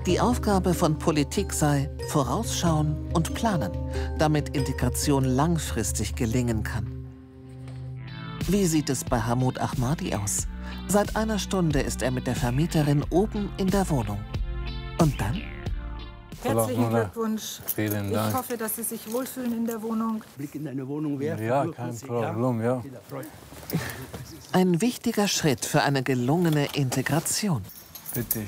Die 0.06 0.20
Aufgabe 0.20 0.72
von 0.72 0.98
Politik 0.98 1.52
sei 1.52 1.90
vorausschauen 2.08 2.96
und 3.12 3.34
planen, 3.34 3.72
damit 4.18 4.56
Integration 4.56 5.24
langfristig 5.24 6.14
gelingen 6.14 6.62
kann. 6.62 6.95
Wie 8.48 8.64
sieht 8.64 8.90
es 8.90 9.02
bei 9.02 9.20
Hamid 9.20 9.60
Ahmadi 9.60 10.14
aus? 10.14 10.46
Seit 10.86 11.16
einer 11.16 11.40
Stunde 11.40 11.80
ist 11.80 12.02
er 12.02 12.12
mit 12.12 12.28
der 12.28 12.36
Vermieterin 12.36 13.04
oben 13.10 13.50
in 13.56 13.66
der 13.66 13.90
Wohnung. 13.90 14.20
Und 15.00 15.20
dann? 15.20 15.42
Herzlichen 16.44 16.88
Glückwunsch. 16.90 17.60
Vielen 17.74 18.12
Dank. 18.12 18.30
Ich 18.30 18.38
hoffe, 18.38 18.56
dass 18.56 18.76
Sie 18.76 18.84
sich 18.84 19.12
wohlfühlen 19.12 19.52
in 19.52 19.66
der 19.66 19.82
Wohnung. 19.82 20.22
Blick 20.36 20.54
in 20.54 20.64
deine 20.64 20.86
Wohnung 20.86 21.18
werfen. 21.18 21.44
Ja, 21.44 21.66
kein 21.66 21.98
Problem, 21.98 22.62
ja. 22.62 22.84
Ein 24.52 24.80
wichtiger 24.80 25.26
Schritt 25.26 25.64
für 25.64 25.82
eine 25.82 26.04
gelungene 26.04 26.68
Integration. 26.74 27.62
Bitte 28.14 28.38
schön. 28.38 28.46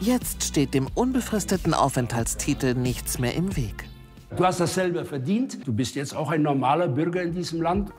Jetzt 0.00 0.44
steht 0.44 0.74
dem 0.74 0.88
unbefristeten 0.94 1.72
Aufenthaltstitel 1.72 2.74
nichts 2.74 3.18
mehr 3.18 3.34
im 3.34 3.56
Weg. 3.56 3.87
Du 4.36 4.44
hast 4.44 4.60
das 4.60 4.74
selber 4.74 5.04
verdient. 5.04 5.66
Du 5.66 5.72
bist 5.72 5.94
jetzt 5.94 6.14
auch 6.14 6.30
ein 6.30 6.42
normaler 6.42 6.88
Bürger 6.88 7.22
in 7.22 7.32
diesem 7.32 7.62
Land. 7.62 7.90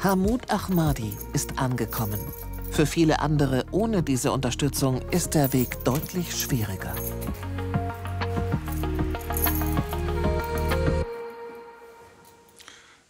Hamid 0.00 0.50
Ahmadi 0.50 1.12
ist 1.34 1.58
angekommen. 1.58 2.18
Für 2.70 2.86
viele 2.86 3.20
andere 3.20 3.66
ohne 3.70 4.02
diese 4.02 4.32
Unterstützung 4.32 5.02
ist 5.10 5.34
der 5.34 5.52
Weg 5.52 5.84
deutlich 5.84 6.34
schwieriger. 6.34 6.94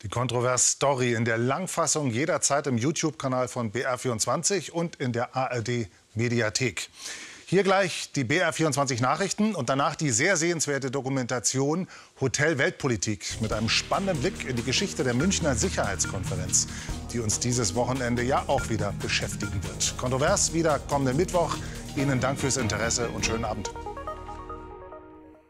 Die 0.02 0.08
Kontrovers-Story 0.08 1.14
in 1.14 1.24
der 1.24 1.38
Langfassung 1.38 2.10
jederzeit 2.10 2.66
im 2.66 2.76
YouTube-Kanal 2.76 3.46
von 3.46 3.70
BR24 3.72 4.72
und 4.72 4.96
in 4.96 5.12
der 5.12 5.36
ARD-Mediathek. 5.36 6.90
Hier 7.52 7.64
gleich 7.64 8.10
die 8.12 8.24
BR24 8.24 9.02
Nachrichten 9.02 9.54
und 9.54 9.68
danach 9.68 9.94
die 9.94 10.08
sehr 10.08 10.38
sehenswerte 10.38 10.90
Dokumentation 10.90 11.86
Hotel 12.18 12.56
Weltpolitik 12.56 13.42
mit 13.42 13.52
einem 13.52 13.68
spannenden 13.68 14.20
Blick 14.20 14.48
in 14.48 14.56
die 14.56 14.62
Geschichte 14.62 15.04
der 15.04 15.12
Münchner 15.12 15.54
Sicherheitskonferenz, 15.54 16.66
die 17.12 17.18
uns 17.18 17.40
dieses 17.40 17.74
Wochenende 17.74 18.22
ja 18.22 18.42
auch 18.46 18.70
wieder 18.70 18.94
beschäftigen 19.02 19.62
wird. 19.64 19.94
Kontrovers 19.98 20.54
wieder 20.54 20.78
kommenden 20.78 21.18
Mittwoch. 21.18 21.54
Ihnen 21.94 22.20
Dank 22.20 22.40
fürs 22.40 22.56
Interesse 22.56 23.10
und 23.10 23.26
schönen 23.26 23.44
Abend. 23.44 23.70